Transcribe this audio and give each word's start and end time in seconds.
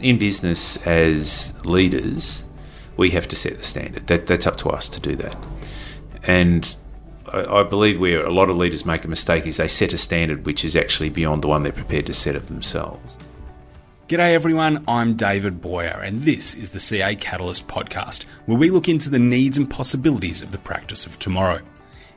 in 0.00 0.18
business 0.18 0.76
as 0.86 1.54
leaders, 1.64 2.44
we 2.96 3.10
have 3.10 3.28
to 3.28 3.36
set 3.36 3.58
the 3.58 3.64
standard. 3.64 4.06
That, 4.06 4.26
that's 4.26 4.46
up 4.46 4.56
to 4.58 4.68
us 4.70 4.88
to 4.90 5.00
do 5.00 5.16
that. 5.16 5.36
And 6.26 6.74
I, 7.32 7.60
I 7.60 7.62
believe 7.62 8.00
where 8.00 8.24
a 8.24 8.32
lot 8.32 8.50
of 8.50 8.56
leaders 8.56 8.84
make 8.84 9.04
a 9.04 9.08
mistake 9.08 9.46
is 9.46 9.56
they 9.56 9.68
set 9.68 9.92
a 9.92 9.98
standard 9.98 10.46
which 10.46 10.64
is 10.64 10.76
actually 10.76 11.10
beyond 11.10 11.42
the 11.42 11.48
one 11.48 11.62
they're 11.62 11.72
prepared 11.72 12.06
to 12.06 12.14
set 12.14 12.36
of 12.36 12.48
themselves. 12.48 13.18
G'day 14.08 14.32
everyone, 14.32 14.84
I'm 14.88 15.14
David 15.14 15.60
Boyar, 15.60 16.00
and 16.02 16.22
this 16.22 16.54
is 16.54 16.70
the 16.70 16.80
CA 16.80 17.14
Catalyst 17.14 17.68
podcast, 17.68 18.22
where 18.46 18.56
we 18.56 18.70
look 18.70 18.88
into 18.88 19.10
the 19.10 19.18
needs 19.18 19.58
and 19.58 19.68
possibilities 19.68 20.40
of 20.40 20.50
the 20.50 20.56
practice 20.56 21.04
of 21.04 21.18
tomorrow. 21.18 21.60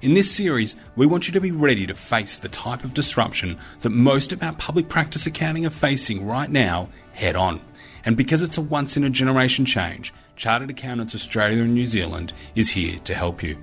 In 0.02 0.14
this 0.14 0.32
series, 0.32 0.78
we 0.96 1.06
want 1.06 1.28
you 1.28 1.34
to 1.34 1.42
be 1.42 1.52
ready 1.52 1.86
to 1.86 1.94
face 1.94 2.38
the 2.38 2.48
type 2.48 2.86
of 2.86 2.94
disruption 2.94 3.60
that 3.82 3.90
most 3.90 4.32
of 4.32 4.42
our 4.42 4.54
public 4.54 4.88
practice 4.88 5.28
accounting 5.28 5.66
are 5.66 5.70
facing 5.70 6.26
right 6.26 6.50
now 6.50 6.88
head 7.12 7.36
on. 7.36 7.60
And 8.06 8.18
because 8.18 8.42
it's 8.42 8.58
a 8.58 8.62
once 8.62 8.98
in 8.98 9.04
a 9.04 9.10
generation 9.10 9.66
change, 9.66 10.14
Chartered 10.36 10.70
Accountants 10.70 11.16
Australia 11.16 11.64
and 11.64 11.74
New 11.74 11.86
Zealand 11.86 12.34
is 12.56 12.70
here 12.70 13.00
to 13.04 13.14
help 13.14 13.44
you. 13.44 13.58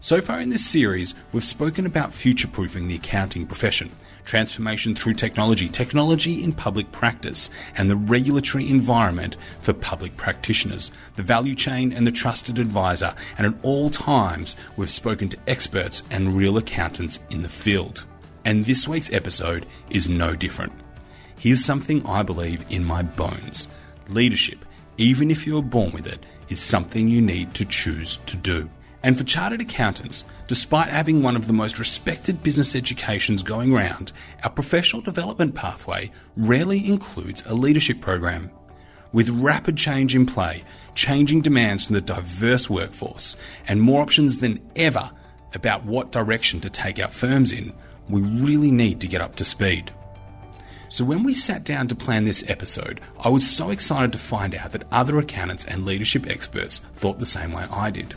So 0.00 0.20
far 0.20 0.40
in 0.40 0.50
this 0.50 0.64
series, 0.64 1.14
we've 1.32 1.42
spoken 1.42 1.86
about 1.86 2.12
future 2.12 2.48
proofing 2.48 2.86
the 2.86 2.96
accounting 2.96 3.46
profession, 3.46 3.90
transformation 4.24 4.94
through 4.94 5.14
technology, 5.14 5.68
technology 5.68 6.44
in 6.44 6.52
public 6.52 6.92
practice, 6.92 7.50
and 7.76 7.90
the 7.90 7.96
regulatory 7.96 8.68
environment 8.68 9.36
for 9.62 9.72
public 9.72 10.16
practitioners, 10.16 10.90
the 11.16 11.22
value 11.22 11.54
chain 11.54 11.92
and 11.92 12.06
the 12.06 12.12
trusted 12.12 12.58
advisor. 12.58 13.14
And 13.38 13.46
at 13.46 13.54
all 13.62 13.88
times, 13.90 14.54
we've 14.76 14.90
spoken 14.90 15.28
to 15.30 15.38
experts 15.48 16.02
and 16.10 16.36
real 16.36 16.58
accountants 16.58 17.20
in 17.30 17.42
the 17.42 17.48
field. 17.48 18.04
And 18.44 18.64
this 18.64 18.86
week's 18.86 19.12
episode 19.12 19.66
is 19.90 20.08
no 20.08 20.36
different. 20.36 20.85
Here's 21.38 21.64
something 21.64 22.04
I 22.06 22.22
believe 22.22 22.64
in 22.70 22.84
my 22.84 23.02
bones 23.02 23.68
leadership, 24.08 24.64
even 24.96 25.30
if 25.30 25.46
you're 25.46 25.62
born 25.62 25.92
with 25.92 26.06
it, 26.06 26.24
is 26.48 26.60
something 26.60 27.08
you 27.08 27.20
need 27.20 27.52
to 27.54 27.64
choose 27.64 28.18
to 28.18 28.36
do. 28.36 28.70
And 29.02 29.18
for 29.18 29.24
chartered 29.24 29.60
accountants, 29.60 30.24
despite 30.46 30.88
having 30.88 31.22
one 31.22 31.36
of 31.36 31.46
the 31.46 31.52
most 31.52 31.78
respected 31.78 32.42
business 32.42 32.74
educations 32.74 33.42
going 33.42 33.72
round, 33.72 34.12
our 34.42 34.50
professional 34.50 35.02
development 35.02 35.54
pathway 35.54 36.10
rarely 36.36 36.88
includes 36.88 37.42
a 37.46 37.54
leadership 37.54 38.00
program. 38.00 38.50
With 39.12 39.28
rapid 39.28 39.76
change 39.76 40.14
in 40.14 40.24
play, 40.26 40.64
changing 40.94 41.42
demands 41.42 41.86
from 41.86 41.94
the 41.94 42.00
diverse 42.00 42.70
workforce, 42.70 43.36
and 43.68 43.80
more 43.82 44.02
options 44.02 44.38
than 44.38 44.60
ever 44.74 45.10
about 45.54 45.84
what 45.84 46.12
direction 46.12 46.60
to 46.60 46.70
take 46.70 46.98
our 46.98 47.08
firms 47.08 47.52
in, 47.52 47.72
we 48.08 48.22
really 48.22 48.70
need 48.70 49.00
to 49.00 49.08
get 49.08 49.20
up 49.20 49.36
to 49.36 49.44
speed. 49.44 49.92
So, 50.88 51.04
when 51.04 51.24
we 51.24 51.34
sat 51.34 51.64
down 51.64 51.88
to 51.88 51.96
plan 51.96 52.24
this 52.24 52.48
episode, 52.48 53.00
I 53.18 53.28
was 53.28 53.48
so 53.48 53.70
excited 53.70 54.12
to 54.12 54.18
find 54.18 54.54
out 54.54 54.72
that 54.72 54.86
other 54.92 55.18
accountants 55.18 55.64
and 55.64 55.84
leadership 55.84 56.28
experts 56.28 56.78
thought 56.78 57.18
the 57.18 57.26
same 57.26 57.52
way 57.52 57.66
I 57.72 57.90
did. 57.90 58.14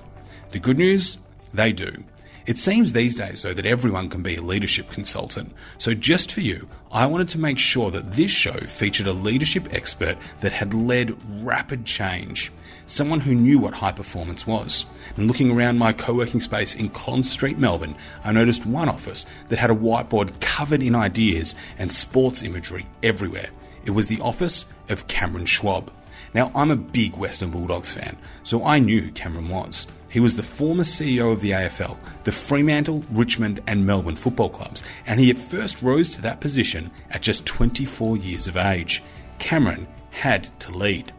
The 0.51 0.59
good 0.59 0.77
news? 0.77 1.17
They 1.53 1.73
do. 1.73 2.03
It 2.45 2.57
seems 2.57 2.93
these 2.93 3.15
days, 3.15 3.41
though, 3.41 3.53
that 3.53 3.65
everyone 3.65 4.09
can 4.09 4.21
be 4.21 4.35
a 4.35 4.41
leadership 4.41 4.89
consultant. 4.89 5.51
So, 5.77 5.93
just 5.93 6.31
for 6.31 6.41
you, 6.41 6.69
I 6.91 7.05
wanted 7.07 7.29
to 7.29 7.39
make 7.39 7.59
sure 7.59 7.89
that 7.91 8.13
this 8.13 8.31
show 8.31 8.53
featured 8.53 9.07
a 9.07 9.13
leadership 9.13 9.73
expert 9.73 10.17
that 10.41 10.53
had 10.53 10.73
led 10.73 11.17
rapid 11.43 11.85
change. 11.85 12.51
Someone 12.89 13.19
who 13.19 13.35
knew 13.35 13.59
what 13.59 13.75
high 13.75 13.91
performance 13.91 14.47
was. 14.47 14.85
And 15.15 15.27
looking 15.27 15.51
around 15.51 15.77
my 15.77 15.93
co 15.93 16.15
working 16.15 16.39
space 16.39 16.73
in 16.73 16.89
Collins 16.89 17.29
Street, 17.29 17.59
Melbourne, 17.59 17.93
I 18.23 18.31
noticed 18.31 18.65
one 18.65 18.89
office 18.89 19.27
that 19.49 19.59
had 19.59 19.69
a 19.69 19.75
whiteboard 19.75 20.39
covered 20.39 20.81
in 20.81 20.95
ideas 20.95 21.53
and 21.77 21.93
sports 21.93 22.41
imagery 22.41 22.87
everywhere. 23.03 23.51
It 23.85 23.91
was 23.91 24.07
the 24.07 24.19
office 24.21 24.73
of 24.89 25.07
Cameron 25.07 25.45
Schwab. 25.45 25.91
Now, 26.33 26.51
I'm 26.55 26.71
a 26.71 26.75
big 26.75 27.15
Western 27.15 27.51
Bulldogs 27.51 27.91
fan, 27.91 28.17
so 28.41 28.65
I 28.65 28.79
knew 28.79 29.01
who 29.01 29.11
Cameron 29.11 29.49
was. 29.49 29.85
He 30.09 30.19
was 30.19 30.35
the 30.35 30.41
former 30.41 30.83
CEO 30.83 31.31
of 31.31 31.41
the 31.41 31.51
AFL, 31.51 31.99
the 32.23 32.31
Fremantle, 32.31 33.05
Richmond, 33.11 33.61
and 33.67 33.85
Melbourne 33.85 34.15
football 34.15 34.49
clubs, 34.49 34.81
and 35.05 35.19
he 35.19 35.29
at 35.29 35.37
first 35.37 35.83
rose 35.83 36.09
to 36.11 36.23
that 36.23 36.41
position 36.41 36.89
at 37.11 37.21
just 37.21 37.45
24 37.45 38.17
years 38.17 38.47
of 38.47 38.57
age. 38.57 39.03
Cameron 39.37 39.87
had 40.09 40.49
to 40.61 40.71
lead. 40.71 41.13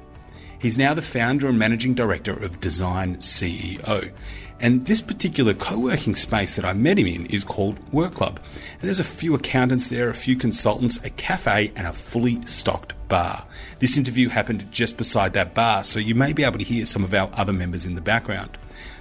He's 0.60 0.76
now 0.76 0.93
the 0.93 1.00
founder 1.00 1.48
and 1.48 1.59
managing 1.59 1.94
director 1.94 2.34
of 2.34 2.60
Design 2.60 3.16
CEO. 3.16 4.12
And 4.60 4.84
this 4.84 5.00
particular 5.00 5.54
co 5.54 5.78
working 5.78 6.15
space 6.15 6.56
that 6.56 6.66
I 6.66 6.75
met 6.75 6.98
him 6.98 7.06
in 7.06 7.25
is 7.26 7.44
called 7.44 7.78
Work 7.94 8.15
Club. 8.15 8.38
And 8.75 8.82
there's 8.82 8.98
a 8.98 9.04
few 9.04 9.34
accountants 9.34 9.88
there, 9.88 10.10
a 10.10 10.15
few 10.15 10.37
consultants, 10.37 10.98
a 11.03 11.09
cafe, 11.09 11.72
and 11.75 11.87
a 11.87 11.94
fully 11.94 12.43
stocked 12.43 12.93
bar. 13.09 13.47
This 13.78 13.97
interview 13.97 14.28
happened 14.28 14.71
just 14.71 14.98
beside 14.98 15.32
that 15.32 15.54
bar, 15.54 15.82
so 15.82 15.98
you 15.98 16.15
may 16.15 16.34
be 16.34 16.44
able 16.44 16.59
to 16.59 16.65
hear 16.65 16.84
some 16.84 17.04
of 17.04 17.15
our 17.15 17.31
other 17.32 17.54
members 17.54 17.87
in 17.87 17.94
the 17.94 18.03
background. 18.03 18.59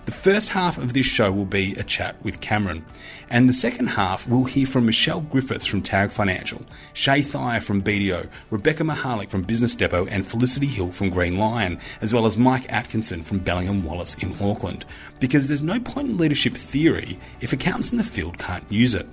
The 0.09 0.15
first 0.15 0.49
half 0.49 0.79
of 0.79 0.93
this 0.93 1.05
show 1.05 1.31
will 1.31 1.45
be 1.45 1.75
a 1.75 1.83
chat 1.83 2.15
with 2.23 2.41
Cameron, 2.41 2.83
and 3.29 3.47
the 3.47 3.53
second 3.53 3.89
half 3.89 4.27
we'll 4.27 4.45
hear 4.45 4.65
from 4.65 4.87
Michelle 4.87 5.21
Griffiths 5.21 5.67
from 5.67 5.83
Tag 5.83 6.09
Financial, 6.09 6.63
Shaye 6.95 7.23
Thyer 7.23 7.61
from 7.61 7.83
BDO, 7.83 8.27
Rebecca 8.49 8.81
Mihalic 8.81 9.29
from 9.29 9.43
Business 9.43 9.75
Depot, 9.75 10.07
and 10.07 10.25
Felicity 10.25 10.65
Hill 10.65 10.91
from 10.91 11.11
Green 11.11 11.37
Lion, 11.37 11.77
as 12.01 12.11
well 12.11 12.25
as 12.25 12.37
Mike 12.37 12.65
Atkinson 12.69 13.21
from 13.21 13.37
Bellingham 13.37 13.83
Wallace 13.83 14.15
in 14.15 14.35
Auckland. 14.41 14.83
Because 15.19 15.47
there's 15.47 15.61
no 15.61 15.79
point 15.79 16.09
in 16.09 16.17
leadership 16.17 16.55
theory 16.55 17.19
if 17.39 17.53
accountants 17.53 17.91
in 17.91 17.99
the 17.99 18.03
field 18.03 18.39
can't 18.39 18.65
use 18.71 18.95
it. 18.95 19.05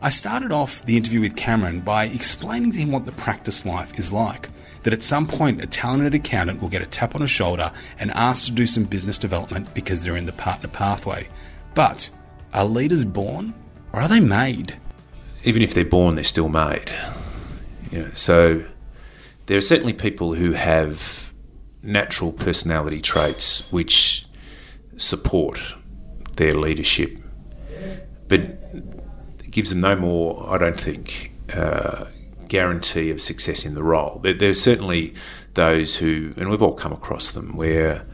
I 0.00 0.10
started 0.10 0.52
off 0.52 0.84
the 0.84 0.96
interview 0.96 1.22
with 1.22 1.34
Cameron 1.34 1.80
by 1.80 2.04
explaining 2.04 2.70
to 2.70 2.78
him 2.78 2.92
what 2.92 3.04
the 3.04 3.10
practice 3.10 3.66
life 3.66 3.98
is 3.98 4.12
like 4.12 4.48
that 4.84 4.92
at 4.92 5.02
some 5.02 5.26
point 5.26 5.62
a 5.62 5.66
talented 5.66 6.14
accountant 6.14 6.62
will 6.62 6.68
get 6.68 6.82
a 6.82 6.86
tap 6.86 7.14
on 7.14 7.20
the 7.20 7.26
shoulder 7.26 7.72
and 7.98 8.10
asked 8.12 8.46
to 8.46 8.52
do 8.52 8.66
some 8.66 8.84
business 8.84 9.18
development 9.18 9.74
because 9.74 10.02
they're 10.02 10.16
in 10.16 10.26
the 10.26 10.32
partner 10.32 10.68
pathway. 10.68 11.28
But 11.74 12.08
are 12.52 12.64
leaders 12.64 13.04
born 13.04 13.54
or 13.92 14.00
are 14.00 14.08
they 14.08 14.20
made? 14.20 14.78
Even 15.42 15.62
if 15.62 15.74
they're 15.74 15.84
born, 15.84 16.14
they're 16.14 16.24
still 16.24 16.48
made. 16.48 16.92
You 17.90 18.02
know, 18.02 18.10
so 18.14 18.64
there 19.46 19.56
are 19.56 19.62
certainly 19.62 19.92
people 19.92 20.34
who 20.34 20.52
have 20.52 21.32
natural 21.82 22.32
personality 22.32 23.00
traits 23.00 23.70
which 23.70 24.26
support 24.96 25.74
their 26.36 26.54
leadership, 26.54 27.18
but 28.28 28.40
it 28.40 29.50
gives 29.50 29.70
them 29.70 29.80
no 29.80 29.94
more, 29.94 30.52
I 30.52 30.58
don't 30.58 30.78
think, 30.78 31.32
uh, 31.52 32.06
guarantee 32.48 33.10
of 33.10 33.20
success 33.20 33.64
in 33.64 33.74
the 33.74 33.82
role. 33.82 34.20
There, 34.22 34.34
there's 34.34 34.60
certainly 34.60 35.14
those 35.54 35.96
who, 35.96 36.32
and 36.36 36.50
we've 36.50 36.62
all 36.62 36.74
come 36.74 36.92
across 36.92 37.30
them, 37.30 37.56
where 37.56 38.04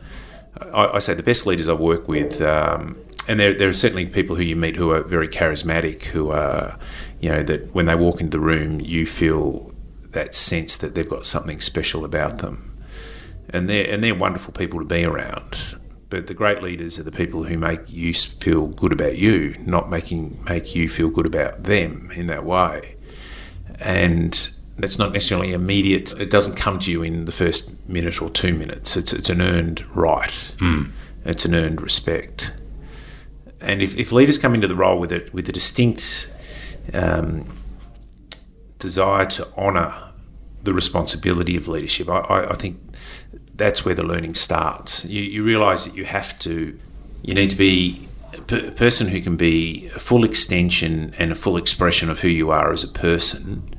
I, 0.61 0.87
I 0.87 0.99
say 0.99 1.15
the 1.15 1.23
best 1.23 1.47
leaders 1.47 1.69
I 1.69 1.75
work 1.75 2.09
with, 2.09 2.41
um, 2.43 2.95
and 3.29 3.39
there, 3.39 3.55
there 3.55 3.69
are 3.69 3.73
certainly 3.73 4.07
people 4.07 4.37
who 4.37 4.43
you 4.43 4.57
meet 4.57 4.77
who 4.77 4.91
are 4.91 5.03
very 5.03 5.29
charismatic, 5.29 6.05
who 6.05 6.31
are, 6.31 6.79
you 7.21 7.31
know, 7.31 7.43
that 7.43 7.75
when 7.75 7.87
they 7.87 7.95
walk 7.95 8.21
into 8.21 8.39
the 8.39 8.45
room, 8.45 8.81
you 8.81 9.07
feel 9.07 9.73
that 10.11 10.35
sense 10.35 10.77
that 10.79 10.95
they've 10.95 11.09
got 11.09 11.25
something 11.25 11.61
special 11.61 12.05
about 12.05 12.39
them. 12.39 12.77
And 13.49 13.69
they're, 13.69 13.89
and 13.93 14.03
they're 14.03 14.15
wonderful 14.15 14.53
people 14.53 14.81
to 14.81 14.85
be 14.85 15.05
around. 15.05 15.77
But 16.09 16.27
the 16.27 16.35
great 16.35 16.61
leaders 16.61 16.99
are 16.99 17.05
the 17.05 17.13
people 17.13 17.45
who 17.45 17.57
make 17.57 17.89
you 17.89 18.13
feel 18.15 18.67
good 18.67 18.93
about 18.93 19.17
you, 19.17 19.55
not 19.65 19.89
making 19.89 20.43
make 20.45 20.75
you 20.75 20.89
feel 20.89 21.09
good 21.09 21.27
about 21.27 21.65
them 21.65 22.11
in 22.15 22.27
that 22.27 22.45
way 22.45 22.97
and 23.81 24.51
that's 24.79 24.99
not 24.99 25.13
necessarily 25.13 25.53
immediate. 25.53 26.13
It 26.19 26.31
doesn't 26.31 26.57
come 26.57 26.79
to 26.81 26.91
you 26.91 27.03
in 27.03 27.25
the 27.25 27.33
first 27.33 27.89
minute 27.89 28.21
or 28.23 28.31
two 28.31 28.55
minutes. 28.55 28.97
It's, 28.97 29.13
it's 29.13 29.29
an 29.29 29.41
earned 29.41 29.85
right. 29.95 30.55
Mm. 30.59 30.91
It's 31.25 31.45
an 31.45 31.55
earned 31.55 31.81
respect. 31.81 32.55
And 33.61 33.83
if, 33.83 33.97
if 33.97 34.11
leaders 34.11 34.39
come 34.39 34.55
into 34.55 34.69
the 34.69 34.77
role 34.77 34.99
with 34.99 35.13
a, 35.13 35.29
with 35.33 35.49
a 35.49 35.53
distinct 35.53 36.33
um, 36.95 37.59
desire 38.79 39.27
to 39.27 39.49
honour 39.57 39.95
the 40.63 40.73
responsibility 40.73 41.57
of 41.57 41.69
leadership, 41.69 42.09
I, 42.09 42.21
I, 42.21 42.51
I, 42.51 42.55
think 42.55 42.81
that's 43.55 43.85
where 43.85 43.95
the 43.95 44.03
learning 44.03 44.35
starts. 44.35 45.05
You, 45.05 45.21
you 45.23 45.45
realise 45.45 45.85
that 45.85 45.95
you 45.95 46.07
have 46.07 46.39
to, 46.41 46.79
you 47.23 47.35
need 47.35 47.51
to 47.51 47.57
be 47.57 48.09
a 48.33 48.71
person 48.71 49.09
who 49.09 49.21
can 49.21 49.37
be 49.37 49.89
a 49.95 49.99
full 49.99 50.25
extension 50.25 51.15
and 51.19 51.33
a 51.33 51.35
full 51.35 51.57
expression 51.57 52.11
of 52.11 52.21
who 52.21 52.29
you 52.29 52.51
are 52.51 52.73
as 52.73 52.85
a 52.85 52.89
person 52.89 53.75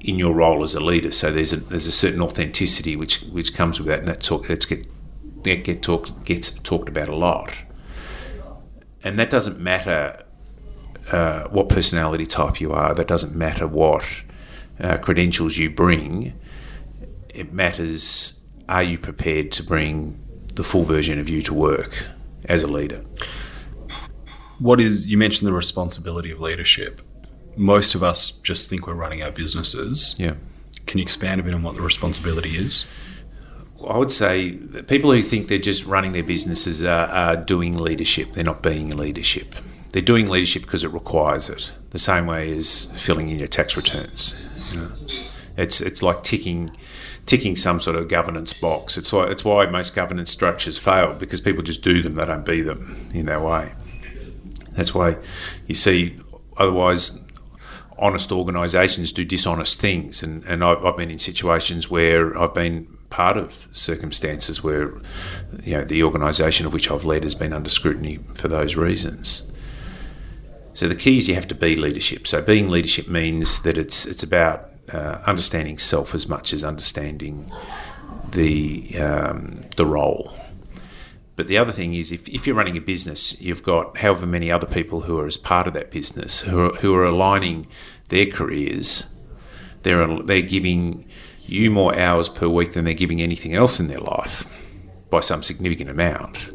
in 0.00 0.18
your 0.18 0.34
role 0.34 0.62
as 0.62 0.74
a 0.74 0.80
leader. 0.80 1.10
So 1.10 1.32
there's 1.32 1.52
a 1.52 1.56
there's 1.56 1.86
a 1.86 1.92
certain 1.92 2.22
authenticity 2.22 2.96
which 2.96 3.22
which 3.22 3.54
comes 3.54 3.78
with 3.78 3.88
that, 3.88 4.00
and 4.00 4.08
that 4.08 4.22
talk 4.22 4.46
that's 4.46 4.66
get 4.66 4.86
that 5.42 5.64
get 5.64 5.82
talked 5.82 6.24
gets 6.24 6.54
talked 6.54 6.88
about 6.88 7.08
a 7.08 7.16
lot. 7.16 7.52
And 9.02 9.18
that 9.18 9.30
doesn't 9.30 9.58
matter 9.58 10.24
uh, 11.12 11.44
what 11.44 11.68
personality 11.68 12.26
type 12.26 12.60
you 12.60 12.72
are. 12.72 12.94
That 12.94 13.06
doesn't 13.06 13.36
matter 13.36 13.66
what 13.66 14.04
uh, 14.80 14.98
credentials 14.98 15.58
you 15.58 15.70
bring. 15.70 16.34
It 17.34 17.52
matters: 17.52 18.40
are 18.68 18.82
you 18.82 18.98
prepared 18.98 19.52
to 19.52 19.62
bring 19.62 20.18
the 20.54 20.64
full 20.64 20.82
version 20.82 21.18
of 21.18 21.28
you 21.28 21.42
to 21.42 21.54
work 21.54 22.06
as 22.44 22.62
a 22.62 22.68
leader? 22.68 23.02
What 24.58 24.80
is 24.80 25.06
you 25.06 25.18
mentioned 25.18 25.46
the 25.46 25.52
responsibility 25.52 26.30
of 26.30 26.40
leadership 26.40 27.00
most 27.56 27.94
of 27.94 28.02
us 28.02 28.30
just 28.30 28.68
think 28.68 28.86
we're 28.86 28.94
running 28.94 29.22
our 29.22 29.30
businesses 29.30 30.14
yeah 30.18 30.34
Can 30.86 30.98
you 30.98 31.02
expand 31.02 31.40
a 31.40 31.44
bit 31.44 31.54
on 31.54 31.62
what 31.62 31.74
the 31.74 31.82
responsibility 31.82 32.50
is? 32.50 32.86
I 33.86 33.98
would 33.98 34.12
say 34.12 34.50
that 34.50 34.88
people 34.88 35.12
who 35.12 35.20
think 35.20 35.48
they're 35.48 35.58
just 35.58 35.84
running 35.84 36.12
their 36.12 36.22
businesses 36.22 36.82
are, 36.82 37.08
are 37.08 37.36
doing 37.36 37.76
leadership. 37.76 38.32
They're 38.32 38.44
not 38.44 38.62
being 38.62 38.96
leadership. 38.96 39.54
They're 39.92 40.02
doing 40.02 40.28
leadership 40.28 40.62
because 40.62 40.84
it 40.84 40.92
requires 40.92 41.50
it. 41.50 41.72
The 41.90 41.98
same 41.98 42.26
way 42.26 42.56
as 42.56 42.86
filling 42.96 43.28
in 43.28 43.38
your 43.38 43.48
tax 43.48 43.76
returns. 43.76 44.34
You 44.70 44.78
know? 44.78 44.92
It's 45.56 45.80
it's 45.80 46.02
like 46.02 46.22
ticking 46.22 46.70
ticking 47.26 47.56
some 47.56 47.80
sort 47.80 47.96
of 47.96 48.08
governance 48.08 48.52
box. 48.52 48.96
It's 48.96 49.12
why 49.12 49.26
it's 49.28 49.44
why 49.44 49.66
most 49.66 49.94
governance 49.94 50.30
structures 50.30 50.78
fail 50.78 51.14
because 51.14 51.40
people 51.40 51.62
just 51.62 51.82
do 51.82 52.02
them. 52.02 52.12
They 52.12 52.24
don't 52.24 52.46
be 52.46 52.62
them 52.62 53.08
in 53.12 53.26
that 53.26 53.42
way. 53.42 53.72
That's 54.76 54.94
why 54.94 55.16
you 55.66 55.74
see 55.74 56.18
otherwise 56.56 57.22
honest 57.98 58.30
organisations 58.30 59.12
do 59.12 59.24
dishonest 59.24 59.80
things, 59.80 60.22
and 60.22 60.44
and 60.44 60.62
I've, 60.62 60.84
I've 60.84 60.96
been 60.96 61.10
in 61.10 61.18
situations 61.18 61.90
where 61.90 62.38
I've 62.38 62.54
been 62.54 62.86
part 63.10 63.36
of 63.36 63.68
circumstances 63.72 64.62
where 64.62 64.92
you 65.62 65.76
know 65.76 65.84
the 65.84 66.02
organisation 66.02 66.66
of 66.66 66.72
which 66.72 66.90
I've 66.90 67.04
led 67.04 67.22
has 67.22 67.34
been 67.34 67.52
under 67.52 67.70
scrutiny 67.70 68.18
for 68.34 68.48
those 68.48 68.76
reasons. 68.76 69.50
So 70.74 70.86
the 70.88 70.94
key 70.94 71.16
is 71.16 71.26
you 71.26 71.34
have 71.34 71.48
to 71.48 71.54
be 71.54 71.74
leadership. 71.76 72.26
So 72.26 72.42
being 72.42 72.68
leadership 72.68 73.08
means 73.08 73.62
that 73.62 73.78
it's 73.78 74.06
it's 74.06 74.22
about 74.22 74.68
uh, 74.92 75.18
understanding 75.26 75.78
self 75.78 76.14
as 76.14 76.28
much 76.28 76.52
as 76.52 76.62
understanding 76.64 77.50
the 78.28 78.98
um, 78.98 79.64
the 79.76 79.86
role. 79.86 80.32
But 81.36 81.48
the 81.48 81.58
other 81.58 81.72
thing 81.72 81.92
is, 81.92 82.10
if, 82.10 82.26
if 82.28 82.46
you're 82.46 82.56
running 82.56 82.78
a 82.78 82.80
business, 82.80 83.40
you've 83.42 83.62
got 83.62 83.98
however 83.98 84.26
many 84.26 84.50
other 84.50 84.66
people 84.66 85.02
who 85.02 85.18
are 85.18 85.26
as 85.26 85.36
part 85.36 85.66
of 85.66 85.74
that 85.74 85.90
business 85.90 86.40
who 86.40 86.58
are, 86.58 86.72
who 86.76 86.94
are 86.94 87.04
aligning 87.04 87.66
their 88.08 88.26
careers. 88.26 89.06
They're 89.82 90.22
they're 90.22 90.42
giving 90.42 91.06
you 91.44 91.70
more 91.70 91.96
hours 91.96 92.28
per 92.28 92.48
week 92.48 92.72
than 92.72 92.84
they're 92.84 92.94
giving 92.94 93.20
anything 93.20 93.54
else 93.54 93.78
in 93.78 93.88
their 93.88 94.00
life 94.00 94.46
by 95.10 95.20
some 95.20 95.42
significant 95.42 95.90
amount. 95.90 96.50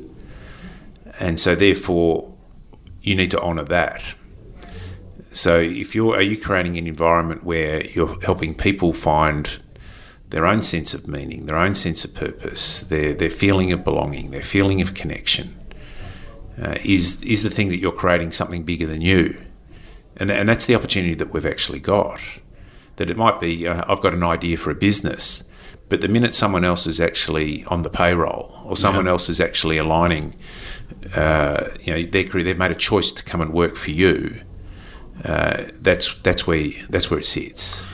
And 1.19 1.39
so, 1.39 1.55
therefore, 1.55 2.35
you 3.01 3.15
need 3.15 3.31
to 3.31 3.39
honour 3.39 3.63
that. 3.65 4.03
So, 5.31 5.59
if 5.59 5.93
you're, 5.95 6.15
are 6.15 6.21
you 6.21 6.37
creating 6.37 6.77
an 6.77 6.87
environment 6.87 7.43
where 7.43 7.85
you're 7.85 8.19
helping 8.21 8.55
people 8.55 8.91
find 8.91 9.61
their 10.31 10.45
own 10.45 10.63
sense 10.63 10.93
of 10.93 11.07
meaning, 11.07 11.45
their 11.45 11.57
own 11.57 11.75
sense 11.75 12.03
of 12.03 12.15
purpose, 12.15 12.81
their 12.81 13.13
their 13.13 13.29
feeling 13.29 13.71
of 13.71 13.83
belonging, 13.83 14.31
their 14.31 14.43
feeling 14.43 14.81
of 14.81 14.93
connection? 14.93 15.57
Uh, 16.61 16.75
is 16.83 17.21
is 17.23 17.43
the 17.43 17.49
thing 17.49 17.69
that 17.69 17.77
you're 17.77 17.91
creating 17.91 18.31
something 18.31 18.63
bigger 18.63 18.87
than 18.87 19.01
you? 19.01 19.41
And, 20.17 20.29
and 20.29 20.49
that's 20.49 20.65
the 20.65 20.75
opportunity 20.75 21.13
that 21.15 21.33
we've 21.33 21.45
actually 21.45 21.79
got 21.79 22.19
that 22.97 23.09
it 23.09 23.17
might 23.17 23.39
be 23.39 23.67
uh, 23.67 23.83
I've 23.87 24.01
got 24.01 24.13
an 24.13 24.23
idea 24.23 24.57
for 24.57 24.69
a 24.71 24.75
business, 24.75 25.43
but 25.89 26.01
the 26.01 26.07
minute 26.07 26.35
someone 26.35 26.63
else 26.63 26.85
is 26.85 27.01
actually 27.01 27.63
on 27.65 27.81
the 27.83 27.89
payroll 27.89 28.61
or 28.65 28.75
someone 28.75 29.05
yeah. 29.05 29.11
else 29.11 29.27
is 29.27 29.41
actually 29.41 29.77
aligning, 29.77 30.35
uh, 31.15 31.69
you 31.81 31.93
know, 31.93 32.03
their 32.03 32.23
career, 32.23 32.43
they've 32.43 32.57
made 32.57 32.71
a 32.71 32.75
choice 32.75 33.11
to 33.11 33.23
come 33.23 33.41
and 33.41 33.53
work 33.53 33.75
for 33.75 33.91
you. 33.91 34.41
Uh, 35.25 35.65
that's 35.73 36.15
that's 36.21 36.47
where 36.47 36.69
that's 36.89 37.09
where 37.09 37.19
it 37.19 37.25
sits. 37.25 37.85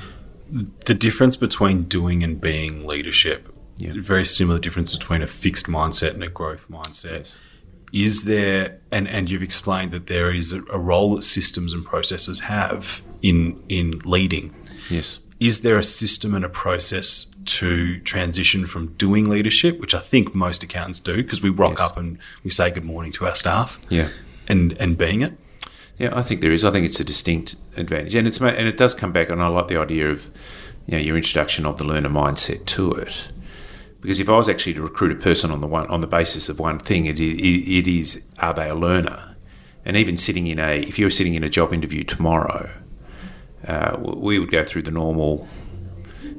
The 0.86 0.94
difference 0.94 1.36
between 1.36 1.84
doing 1.84 2.24
and 2.24 2.40
being 2.40 2.86
leadership, 2.86 3.54
yeah. 3.78 3.94
very 3.96 4.26
similar 4.26 4.60
difference 4.60 4.96
between 4.96 5.22
a 5.22 5.28
fixed 5.28 5.68
mindset 5.68 6.12
and 6.12 6.24
a 6.24 6.30
growth 6.30 6.70
mindset. 6.70 7.18
Yes. 7.18 7.40
Is 7.94 8.26
there, 8.26 8.80
and, 8.92 9.08
and 9.08 9.30
you've 9.30 9.44
explained 9.44 9.92
that 9.92 10.08
there 10.08 10.32
is 10.34 10.52
a, 10.52 10.62
a 10.72 10.78
role 10.78 11.16
that 11.16 11.24
systems 11.24 11.72
and 11.72 11.86
processes 11.86 12.42
have 12.42 13.02
in 13.22 13.64
in 13.70 14.02
leading 14.04 14.54
Yes. 14.90 15.20
Is 15.40 15.62
there 15.62 15.78
a 15.78 15.84
system 15.84 16.34
and 16.34 16.44
a 16.44 16.50
process 16.50 17.26
to 17.46 18.00
transition 18.02 18.66
from 18.66 18.94
doing 18.94 19.30
leadership, 19.30 19.80
which 19.80 19.94
I 19.94 20.00
think 20.00 20.34
most 20.34 20.64
accountants 20.64 21.00
do, 21.00 21.18
because 21.18 21.42
we 21.42 21.50
rock 21.50 21.78
yes. 21.78 21.82
up 21.82 21.98
and 21.98 22.18
we 22.44 22.50
say 22.50 22.72
good 22.72 22.86
morning 22.86 23.12
to 23.14 23.28
our 23.28 23.36
staff. 23.36 23.80
Yeah. 23.90 24.10
And 24.48 24.78
and 24.80 24.98
being 24.98 25.22
it. 25.22 25.34
Yeah, 25.98 26.12
I 26.14 26.22
think 26.22 26.42
there 26.42 26.52
is. 26.52 26.64
I 26.64 26.72
think 26.72 26.86
it's 26.86 27.00
a 27.00 27.04
distinct 27.04 27.56
advantage, 27.76 28.14
and 28.14 28.28
it's 28.28 28.40
and 28.40 28.68
it 28.68 28.78
does 28.78 28.94
come 28.94 29.12
back. 29.12 29.30
And 29.30 29.42
I 29.42 29.48
like 29.48 29.68
the 29.68 29.78
idea 29.78 30.10
of 30.10 30.30
you 30.86 30.98
know 30.98 31.04
your 31.04 31.18
introduction 31.18 31.66
of 31.66 31.78
the 31.78 31.84
learner 31.84 32.10
mindset 32.10 32.66
to 32.66 32.92
it, 32.94 33.32
because 34.02 34.20
if 34.20 34.30
I 34.30 34.38
was 34.38 34.48
actually 34.48 34.76
to 34.76 34.82
recruit 34.82 35.12
a 35.12 35.16
person 35.16 35.50
on 35.50 35.60
the 35.60 35.68
one 35.68 35.88
on 35.88 36.02
the 36.02 36.08
basis 36.08 36.50
of 36.50 36.60
one 36.60 36.78
thing, 36.78 37.06
it, 37.06 37.20
it, 37.20 37.88
is 37.88 38.30
are 38.40 38.54
they 38.54 38.70
a 38.70 38.76
learner? 38.76 39.36
And 39.86 39.98
even 39.98 40.18
sitting 40.18 40.46
in 40.46 40.60
a 40.60 40.82
if 40.82 41.00
you're 41.00 41.10
sitting 41.10 41.34
in 41.34 41.44
a 41.44 41.50
job 41.50 41.74
interview 41.74 42.04
tomorrow, 42.04 42.70
uh, 43.68 43.98
we 44.00 44.38
would 44.38 44.52
go 44.52 44.64
through 44.64 44.84
the 44.84 44.92
normal, 44.92 45.48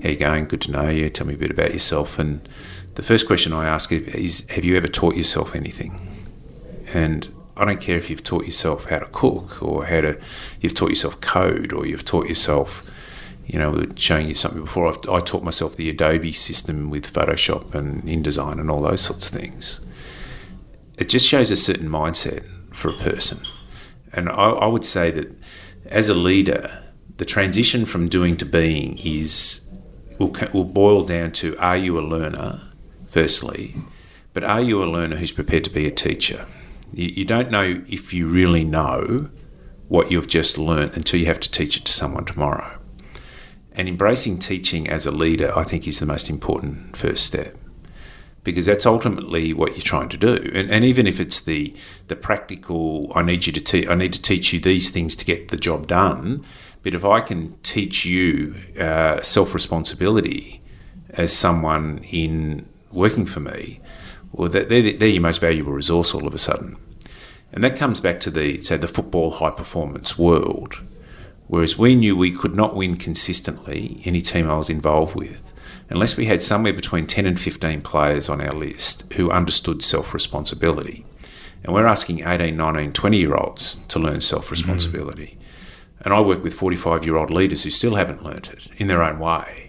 how 0.03 0.11
you 0.11 0.17
going? 0.17 0.45
Good 0.45 0.61
to 0.63 0.71
know 0.71 0.89
you. 0.89 1.11
Tell 1.11 1.27
me 1.27 1.35
a 1.35 1.39
bit 1.39 1.51
about 1.51 1.73
yourself. 1.73 2.19
And 2.19 2.49
the 2.95 3.03
first 3.03 3.27
question 3.27 3.53
I 3.53 3.67
ask 3.67 3.91
is, 3.91 4.49
have 4.51 4.65
you 4.65 4.77
ever 4.77 4.89
taught 4.89 5.17
yourself 5.17 5.57
anything? 5.57 6.01
And 6.95 7.29
I 7.59 7.65
don't 7.65 7.81
care 7.81 7.97
if 7.97 8.09
you've 8.09 8.23
taught 8.23 8.45
yourself 8.45 8.89
how 8.89 9.01
to 9.01 9.07
cook 9.07 9.63
or 9.63 9.87
how 9.87 10.01
to, 10.03 10.19
you've 10.61 10.75
taught 10.75 10.91
yourself 10.91 11.21
code 11.21 11.73
or 11.73 11.87
you've 11.87 12.05
taught 12.05 12.29
yourself, 12.29 12.89
you 13.47 13.59
know, 13.59 13.87
showing 13.97 14.29
you 14.29 14.35
something 14.35 14.63
before. 14.63 14.87
I've, 14.87 14.99
I 15.09 15.21
taught 15.21 15.43
myself 15.43 15.77
the 15.77 15.91
Adobe 15.91 16.33
system 16.33 16.89
with 16.89 17.13
Photoshop 17.13 17.75
and 17.75 18.03
InDesign 18.05 18.61
and 18.61 18.71
all 18.71 18.83
those 18.83 19.01
sorts 19.01 19.27
of 19.27 19.41
things. 19.41 19.85
It 20.99 21.09
just 21.09 21.27
shows 21.27 21.51
a 21.51 21.57
certain 21.57 21.89
mindset 21.89 22.45
for 22.75 22.91
a 22.91 22.97
person. 22.97 23.41
And 24.13 24.29
I, 24.29 24.51
I 24.51 24.67
would 24.67 24.85
say 24.85 25.11
that 25.11 25.37
as 25.87 26.09
a 26.09 26.15
leader, 26.15 26.85
the 27.17 27.25
transition 27.25 27.85
from 27.85 28.09
doing 28.09 28.37
to 28.37 28.47
being 28.47 28.99
is 28.99 29.69
will, 30.19 30.33
will 30.53 30.65
boil 30.65 31.05
down 31.05 31.33
to 31.33 31.57
are 31.59 31.77
you 31.77 31.99
a 31.99 32.03
learner, 32.03 32.61
firstly, 33.07 33.75
but 34.33 34.45
are 34.45 34.61
you 34.61 34.83
a 34.83 34.87
learner 34.87 35.17
who's 35.17 35.33
prepared 35.33 35.65
to 35.65 35.71
be 35.71 35.87
a 35.87 35.91
teacher? 35.91 36.47
You, 36.93 37.09
you 37.09 37.25
don't 37.25 37.51
know 37.51 37.83
if 37.89 38.13
you 38.13 38.27
really 38.27 38.65
know 38.65 39.31
what 39.89 40.11
you've 40.11 40.29
just 40.29 40.59
learnt 40.59 40.97
until 40.97 41.19
you 41.19 41.27
have 41.27 41.41
to 41.41 41.51
teach 41.51 41.77
it 41.77 41.85
to 41.87 41.93
someone 41.93 42.25
tomorrow. 42.25 42.79
And 43.73 43.89
embracing 43.89 44.39
teaching 44.39 44.89
as 44.89 45.07
a 45.07 45.11
leader, 45.11 45.57
I 45.57 45.63
think, 45.63 45.87
is 45.87 45.99
the 46.01 46.07
most 46.07 46.29
important 46.29 46.97
first 46.97 47.25
step 47.25 47.57
because 48.45 48.67
that's 48.67 48.87
ultimately 48.87 49.53
what 49.53 49.73
you're 49.73 49.83
trying 49.83 50.09
to 50.09 50.17
do. 50.17 50.51
And, 50.55 50.71
and 50.71 50.85
even 50.85 51.07
if 51.07 51.21
it's 51.21 51.41
the 51.41 51.75
the 52.09 52.17
practical, 52.17 53.13
I 53.15 53.23
need 53.23 53.47
you 53.47 53.53
to 53.53 53.61
te- 53.61 53.87
I 53.87 53.95
need 53.95 54.13
to 54.15 54.23
teach 54.23 54.53
you 54.53 54.61
these 54.61 54.91
things 54.91 55.15
to 55.17 55.25
get 55.25 55.49
the 55.49 55.57
job 55.57 55.87
done. 55.87 56.45
But 56.83 56.95
if 56.95 57.05
I 57.05 57.21
can 57.21 57.59
teach 57.63 58.05
you 58.05 58.55
uh, 58.79 59.21
self 59.23 59.55
responsibility 59.55 60.63
as 61.11 61.33
someone 61.33 61.99
in 62.11 62.69
working 62.93 63.27
for 63.27 63.41
me, 63.41 63.81
well, 64.39 64.49
they're, 64.49 64.65
they're 64.65 65.09
your 65.09 65.21
most 65.21 65.41
valuable 65.41 65.73
resource 65.73 66.15
all 66.15 66.27
of 66.27 66.33
a 66.33 66.39
sudden. 66.39 66.77
And 67.53 67.65
that 67.65 67.77
comes 67.77 68.01
back 68.01 68.21
to 68.21 68.31
the 68.31 68.59
say 68.59 68.77
the 68.77 68.87
football 68.87 69.31
high 69.31 69.51
performance 69.51 70.17
world. 70.17 70.81
Whereas 71.49 71.77
we 71.77 71.95
knew 71.97 72.17
we 72.17 72.31
could 72.31 72.55
not 72.55 72.77
win 72.77 72.97
consistently 72.97 74.01
any 74.05 74.21
team 74.21 74.49
I 74.49 74.57
was 74.57 74.71
involved 74.71 75.17
with 75.17 75.53
unless 75.91 76.17
we 76.17 76.27
had 76.27 76.43
somewhere 76.43 76.75
between 76.75 77.07
10 77.07 77.27
and 77.27 77.41
15 77.41 77.81
players 77.81 78.29
on 78.29 78.41
our 78.41 78.53
list 78.53 79.11
who 79.15 79.31
understood 79.31 79.83
self 79.83 80.15
responsibility. 80.15 81.05
And 81.65 81.75
we're 81.75 81.87
asking 81.87 82.21
18, 82.25 82.57
19, 82.57 82.93
20 82.93 83.17
year 83.17 83.35
olds 83.35 83.77
to 83.89 83.99
learn 83.99 84.21
self 84.21 84.51
responsibility. 84.53 85.37
Mm-hmm. 85.37 86.03
And 86.05 86.15
I 86.15 86.21
work 86.21 86.45
with 86.45 86.55
45 86.55 87.05
year 87.05 87.17
old 87.17 87.31
leaders 87.31 87.65
who 87.65 87.71
still 87.71 87.97
haven't 87.97 88.25
learnt 88.25 88.51
it 88.51 88.69
in 88.77 88.87
their 88.87 89.03
own 89.03 89.19
way. 89.19 89.68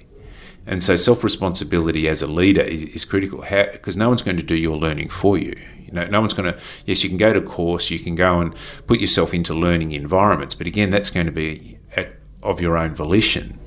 And 0.70 0.84
so 0.84 0.96
self 0.96 1.24
responsibility 1.24 2.08
as 2.08 2.22
a 2.22 2.28
leader 2.28 2.62
is, 2.62 2.84
is 2.84 3.04
critical 3.04 3.40
because 3.42 3.98
no 3.98 4.08
one's 4.08 4.22
going 4.22 4.38
to 4.38 4.44
do 4.44 4.56
your 4.56 4.76
learning 4.76 5.10
for 5.10 5.36
you. 5.36 5.56
You 5.80 5.94
know, 5.94 6.06
no 6.06 6.22
one's 6.22 6.36
going 6.36 6.54
to, 6.54 6.60
yes, 6.86 7.04
you 7.04 7.10
can 7.10 7.18
go 7.18 7.34
to 7.34 7.42
course, 7.42 7.90
you 7.90 7.98
can 7.98 8.14
go 8.14 8.40
and 8.40 8.54
put 8.86 9.00
yourself 9.00 9.34
into 9.34 9.56
learning 9.56 9.94
environments, 9.94 10.54
but 10.54 10.68
again, 10.68 10.92
that's 10.92 11.10
going 11.10 11.26
to 11.26 11.32
be 11.32 11.80
at, 11.96 12.18
of 12.44 12.62
your 12.62 12.78
own 12.78 12.94
volition. 12.94 13.60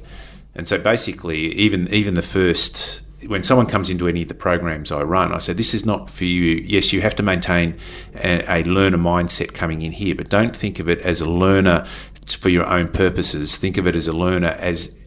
And 0.54 0.68
so 0.68 0.78
basically, 0.78 1.52
even 1.54 1.88
even 1.88 2.14
the 2.14 2.22
first 2.22 3.02
when 3.26 3.42
someone 3.42 3.66
comes 3.66 3.90
into 3.90 4.06
any 4.06 4.22
of 4.22 4.28
the 4.28 4.34
programs 4.34 4.92
I 4.92 5.02
run, 5.02 5.32
I 5.32 5.38
say, 5.38 5.52
this 5.52 5.74
is 5.74 5.84
not 5.84 6.08
for 6.08 6.24
you. 6.24 6.56
Yes, 6.56 6.92
you 6.92 7.00
have 7.00 7.16
to 7.16 7.22
maintain 7.22 7.78
a, 8.14 8.44
a, 8.48 8.62
learner 8.64 8.98
mindset 8.98 9.54
coming 9.54 9.82
in 9.82 9.92
here, 9.92 10.14
but 10.14 10.28
don't 10.28 10.56
think 10.56 10.78
of 10.78 10.88
it 10.88 11.00
as 11.00 11.20
a 11.20 11.30
learner 11.30 11.86
for 12.26 12.48
your 12.48 12.68
own 12.68 12.88
purposes. 12.88 13.56
Think 13.56 13.76
of 13.76 13.86
it 13.86 13.96
as 13.96 14.06
a 14.08 14.12
learner 14.12 14.56
as 14.58 14.98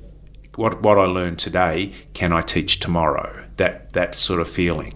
what, 0.57 0.81
what 0.81 0.97
I 0.97 1.05
learned 1.05 1.39
today, 1.39 1.91
can 2.13 2.31
I 2.31 2.41
teach 2.41 2.79
tomorrow? 2.79 3.45
That, 3.57 3.93
that 3.93 4.15
sort 4.15 4.41
of 4.41 4.49
feeling. 4.49 4.93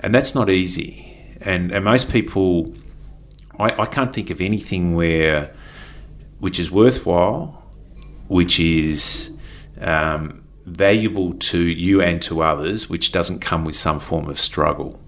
And 0.00 0.14
that's 0.14 0.34
not 0.34 0.50
easy. 0.50 1.36
And, 1.40 1.72
and 1.72 1.84
most 1.84 2.10
people, 2.10 2.74
I, 3.58 3.82
I 3.82 3.86
can't 3.86 4.14
think 4.14 4.30
of 4.30 4.40
anything 4.40 4.94
where, 4.94 5.54
which 6.38 6.58
is 6.58 6.70
worthwhile, 6.70 7.64
which 8.28 8.60
is 8.60 9.38
um, 9.80 10.42
valuable 10.66 11.32
to 11.34 11.58
you 11.58 12.00
and 12.00 12.20
to 12.22 12.42
others, 12.42 12.88
which 12.88 13.12
doesn't 13.12 13.40
come 13.40 13.64
with 13.64 13.76
some 13.76 14.00
form 14.00 14.28
of 14.28 14.38
struggle. 14.38 15.00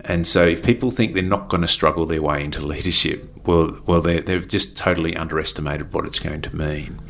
And 0.00 0.24
so, 0.26 0.46
if 0.46 0.62
people 0.62 0.92
think 0.92 1.14
they're 1.14 1.22
not 1.22 1.48
going 1.48 1.62
to 1.62 1.68
struggle 1.68 2.06
their 2.06 2.22
way 2.22 2.44
into 2.44 2.64
leadership, 2.64 3.26
well, 3.44 3.80
well, 3.86 4.00
they've 4.00 4.46
just 4.46 4.78
totally 4.78 5.16
underestimated 5.16 5.92
what 5.92 6.06
it's 6.06 6.20
going 6.20 6.42
to 6.42 6.54
mean. 6.54 7.00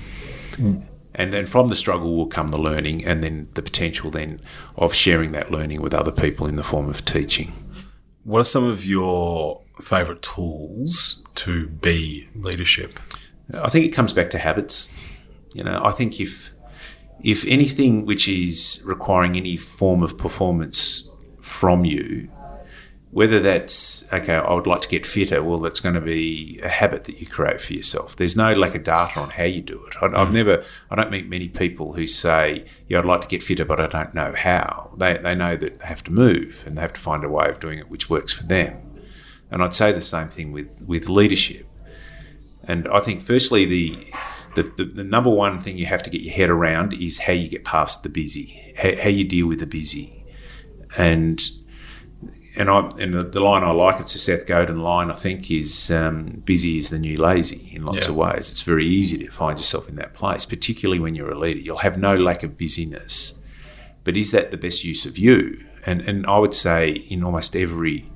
Mm. 0.52 0.86
And 1.18 1.32
then 1.32 1.46
from 1.46 1.68
the 1.68 1.74
struggle 1.74 2.14
will 2.14 2.26
come 2.26 2.48
the 2.48 2.58
learning, 2.58 3.04
and 3.04 3.24
then 3.24 3.48
the 3.54 3.62
potential 3.62 4.10
then 4.10 4.38
of 4.76 4.92
sharing 4.92 5.32
that 5.32 5.50
learning 5.50 5.80
with 5.80 5.94
other 5.94 6.12
people 6.12 6.46
in 6.46 6.56
the 6.56 6.62
form 6.62 6.90
of 6.90 7.04
teaching. 7.06 7.52
What 8.22 8.40
are 8.40 8.44
some 8.44 8.64
of 8.64 8.84
your 8.84 9.62
favourite 9.80 10.20
tools 10.20 11.24
to 11.36 11.68
be 11.68 12.28
leadership? 12.34 13.00
I 13.54 13.70
think 13.70 13.86
it 13.86 13.94
comes 13.94 14.12
back 14.12 14.28
to 14.30 14.38
habits. 14.38 14.94
You 15.54 15.64
know, 15.64 15.80
I 15.82 15.90
think 15.90 16.20
if 16.20 16.50
if 17.22 17.46
anything 17.46 18.04
which 18.04 18.28
is 18.28 18.82
requiring 18.84 19.36
any 19.36 19.56
form 19.56 20.02
of 20.02 20.18
performance 20.18 21.10
from 21.40 21.86
you, 21.86 22.28
whether 23.16 23.40
that's 23.40 24.04
okay, 24.12 24.34
I 24.34 24.52
would 24.52 24.66
like 24.66 24.82
to 24.82 24.90
get 24.90 25.06
fitter. 25.06 25.42
Well, 25.42 25.58
that's 25.58 25.80
going 25.80 25.94
to 25.94 26.02
be 26.02 26.60
a 26.62 26.68
habit 26.68 27.04
that 27.04 27.18
you 27.18 27.26
create 27.26 27.62
for 27.62 27.72
yourself. 27.72 28.14
There's 28.14 28.36
no 28.36 28.52
lack 28.52 28.74
of 28.74 28.84
data 28.84 29.18
on 29.18 29.30
how 29.30 29.44
you 29.44 29.62
do 29.62 29.82
it. 29.86 29.96
I, 30.02 30.18
have 30.18 30.28
mm. 30.28 30.34
never, 30.34 30.62
I 30.90 30.96
don't 30.96 31.10
meet 31.10 31.26
many 31.26 31.48
people 31.48 31.94
who 31.94 32.06
say, 32.06 32.66
"Yeah, 32.88 32.98
I'd 32.98 33.06
like 33.06 33.22
to 33.22 33.26
get 33.26 33.42
fitter, 33.42 33.64
but 33.64 33.80
I 33.80 33.86
don't 33.86 34.14
know 34.14 34.34
how." 34.36 34.92
They 34.98 35.16
they 35.16 35.34
know 35.34 35.56
that 35.56 35.78
they 35.78 35.86
have 35.86 36.04
to 36.04 36.12
move 36.12 36.62
and 36.66 36.76
they 36.76 36.82
have 36.82 36.92
to 36.92 37.00
find 37.00 37.24
a 37.24 37.30
way 37.30 37.48
of 37.48 37.58
doing 37.58 37.78
it 37.78 37.88
which 37.88 38.10
works 38.10 38.34
for 38.34 38.42
them. 38.42 39.00
And 39.50 39.62
I'd 39.62 39.72
say 39.72 39.92
the 39.92 40.02
same 40.02 40.28
thing 40.28 40.52
with 40.52 40.84
with 40.86 41.08
leadership. 41.08 41.66
And 42.68 42.86
I 42.88 43.00
think, 43.00 43.22
firstly, 43.22 43.64
the 43.64 43.96
the, 44.56 44.64
the, 44.76 44.84
the, 44.84 45.04
number 45.04 45.30
one 45.30 45.58
thing 45.62 45.78
you 45.78 45.86
have 45.86 46.02
to 46.02 46.10
get 46.10 46.20
your 46.20 46.34
head 46.34 46.50
around 46.50 46.92
is 46.92 47.20
how 47.20 47.32
you 47.32 47.48
get 47.48 47.64
past 47.64 48.02
the 48.02 48.10
busy, 48.10 48.74
how, 48.76 49.04
how 49.04 49.08
you 49.08 49.24
deal 49.24 49.46
with 49.46 49.60
the 49.60 49.66
busy. 49.66 50.22
And 50.98 51.40
and 52.56 52.70
I 52.70 52.80
and 52.98 53.14
the, 53.14 53.22
the, 53.22 53.40
line 53.40 53.62
I 53.62 53.70
like, 53.70 54.00
it's 54.00 54.14
a 54.14 54.18
Seth 54.18 54.46
Godin 54.46 54.80
line, 54.80 55.10
I 55.10 55.14
think, 55.14 55.50
is 55.50 55.90
um, 55.90 56.42
busy 56.44 56.78
is 56.78 56.90
the 56.90 56.98
new 56.98 57.18
lazy 57.18 57.74
in 57.74 57.84
lots 57.84 58.06
yeah. 58.06 58.10
of 58.10 58.16
ways. 58.16 58.50
It's 58.50 58.62
very 58.62 58.86
easy 58.86 59.18
to 59.18 59.30
find 59.30 59.58
yourself 59.58 59.88
in 59.88 59.96
that 59.96 60.14
place, 60.14 60.46
particularly 60.46 60.98
when 60.98 61.14
you're 61.14 61.30
a 61.30 61.38
leader. 61.38 61.60
You'll 61.60 61.78
have 61.78 61.98
no 61.98 62.14
lack 62.14 62.42
of 62.42 62.56
busyness. 62.56 63.38
But 64.04 64.16
is 64.16 64.30
that 64.30 64.50
the 64.50 64.56
best 64.56 64.84
use 64.84 65.04
of 65.04 65.18
you? 65.18 65.64
And 65.84 66.00
and 66.02 66.26
I 66.26 66.38
would 66.38 66.54
say 66.54 66.90
in 66.90 67.22
almost 67.22 67.54
every 67.54 68.06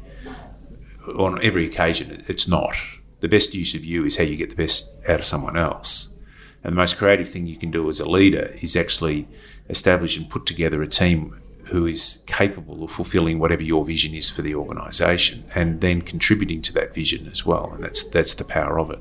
on 1.16 1.42
every 1.42 1.66
occasion, 1.66 2.25
it's 2.28 2.49
not. 2.49 2.75
The 3.20 3.28
best 3.28 3.54
use 3.54 3.75
of 3.75 3.85
you 3.85 4.04
is 4.04 4.16
how 4.16 4.25
you 4.25 4.37
get 4.37 4.50
the 4.50 4.56
best 4.56 4.97
out 5.09 5.20
of 5.20 5.26
someone 5.26 5.56
else. 5.56 6.14
And 6.62 6.73
the 6.73 6.76
most 6.76 6.97
creative 6.97 7.28
thing 7.28 7.47
you 7.47 7.56
can 7.56 7.70
do 7.70 7.88
as 7.88 8.00
a 8.00 8.09
leader 8.09 8.54
is 8.61 8.76
actually 8.76 9.28
establish 9.68 10.16
and 10.16 10.28
put 10.28 10.47
together 10.47 10.82
a 10.82 10.88
team 10.88 11.40
who 11.71 11.87
is 11.87 12.23
capable 12.27 12.83
of 12.83 12.91
fulfilling 12.91 13.39
whatever 13.39 13.62
your 13.62 13.85
vision 13.85 14.15
is 14.15 14.29
for 14.29 14.43
the 14.43 14.55
organisation 14.55 15.45
and 15.55 15.81
then 15.81 16.03
contributing 16.03 16.62
to 16.62 16.73
that 16.73 16.95
vision 16.95 17.29
as 17.29 17.47
well. 17.47 17.73
And 17.73 17.85
that's 17.85 18.03
that's 18.03 18.35
the 18.35 18.45
power 18.45 18.79
of 18.79 18.91
it. 18.91 19.00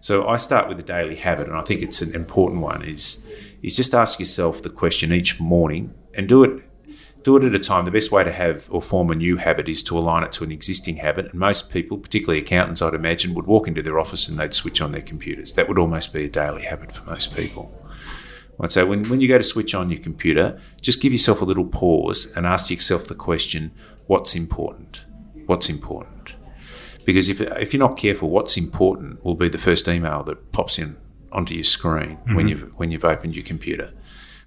So 0.00 0.26
I 0.26 0.36
start 0.36 0.68
with 0.68 0.80
a 0.80 0.82
daily 0.82 1.14
habit, 1.14 1.46
and 1.46 1.56
I 1.56 1.62
think 1.62 1.80
it's 1.80 2.02
an 2.02 2.14
important 2.14 2.60
one. 2.60 2.82
Is 2.82 3.24
is 3.62 3.76
just 3.76 3.94
ask 3.94 4.18
yourself 4.18 4.62
the 4.62 4.70
question 4.70 5.12
each 5.12 5.40
morning 5.40 5.94
and 6.14 6.28
do 6.28 6.42
it 6.42 6.62
do 7.22 7.36
it 7.36 7.44
at 7.44 7.54
a 7.54 7.58
time. 7.58 7.84
The 7.84 7.90
best 7.90 8.10
way 8.10 8.24
to 8.24 8.32
have 8.32 8.68
or 8.72 8.82
form 8.82 9.10
a 9.10 9.14
new 9.14 9.36
habit 9.36 9.68
is 9.68 9.82
to 9.84 9.98
align 9.98 10.24
it 10.24 10.32
to 10.32 10.44
an 10.44 10.52
existing 10.52 10.96
habit. 10.96 11.26
And 11.26 11.34
most 11.34 11.70
people, 11.70 11.98
particularly 11.98 12.40
accountants, 12.40 12.82
I'd 12.82 12.94
imagine, 12.94 13.34
would 13.34 13.46
walk 13.46 13.68
into 13.68 13.82
their 13.82 13.98
office 13.98 14.28
and 14.28 14.38
they'd 14.38 14.54
switch 14.54 14.80
on 14.80 14.92
their 14.92 15.02
computers. 15.02 15.52
That 15.52 15.68
would 15.68 15.78
almost 15.78 16.12
be 16.12 16.24
a 16.24 16.28
daily 16.28 16.64
habit 16.64 16.90
for 16.90 17.08
most 17.08 17.36
people. 17.36 17.81
I'd 18.60 18.72
say 18.72 18.84
when, 18.84 19.08
when 19.08 19.20
you 19.20 19.28
go 19.28 19.38
to 19.38 19.44
switch 19.44 19.74
on 19.74 19.90
your 19.90 20.00
computer, 20.00 20.60
just 20.80 21.00
give 21.00 21.12
yourself 21.12 21.40
a 21.40 21.44
little 21.44 21.66
pause 21.66 22.32
and 22.36 22.46
ask 22.46 22.70
yourself 22.70 23.06
the 23.06 23.14
question 23.14 23.72
what's 24.06 24.34
important? 24.34 25.02
What's 25.46 25.68
important? 25.68 26.34
Because 27.04 27.28
if, 27.28 27.40
if 27.40 27.72
you're 27.72 27.80
not 27.80 27.96
careful, 27.96 28.30
what's 28.30 28.56
important 28.56 29.24
will 29.24 29.34
be 29.34 29.48
the 29.48 29.58
first 29.58 29.88
email 29.88 30.22
that 30.24 30.52
pops 30.52 30.78
in 30.78 30.96
onto 31.32 31.54
your 31.54 31.64
screen 31.64 32.18
mm-hmm. 32.18 32.34
when, 32.34 32.48
you've, 32.48 32.78
when 32.78 32.90
you've 32.90 33.04
opened 33.04 33.34
your 33.34 33.44
computer. 33.44 33.92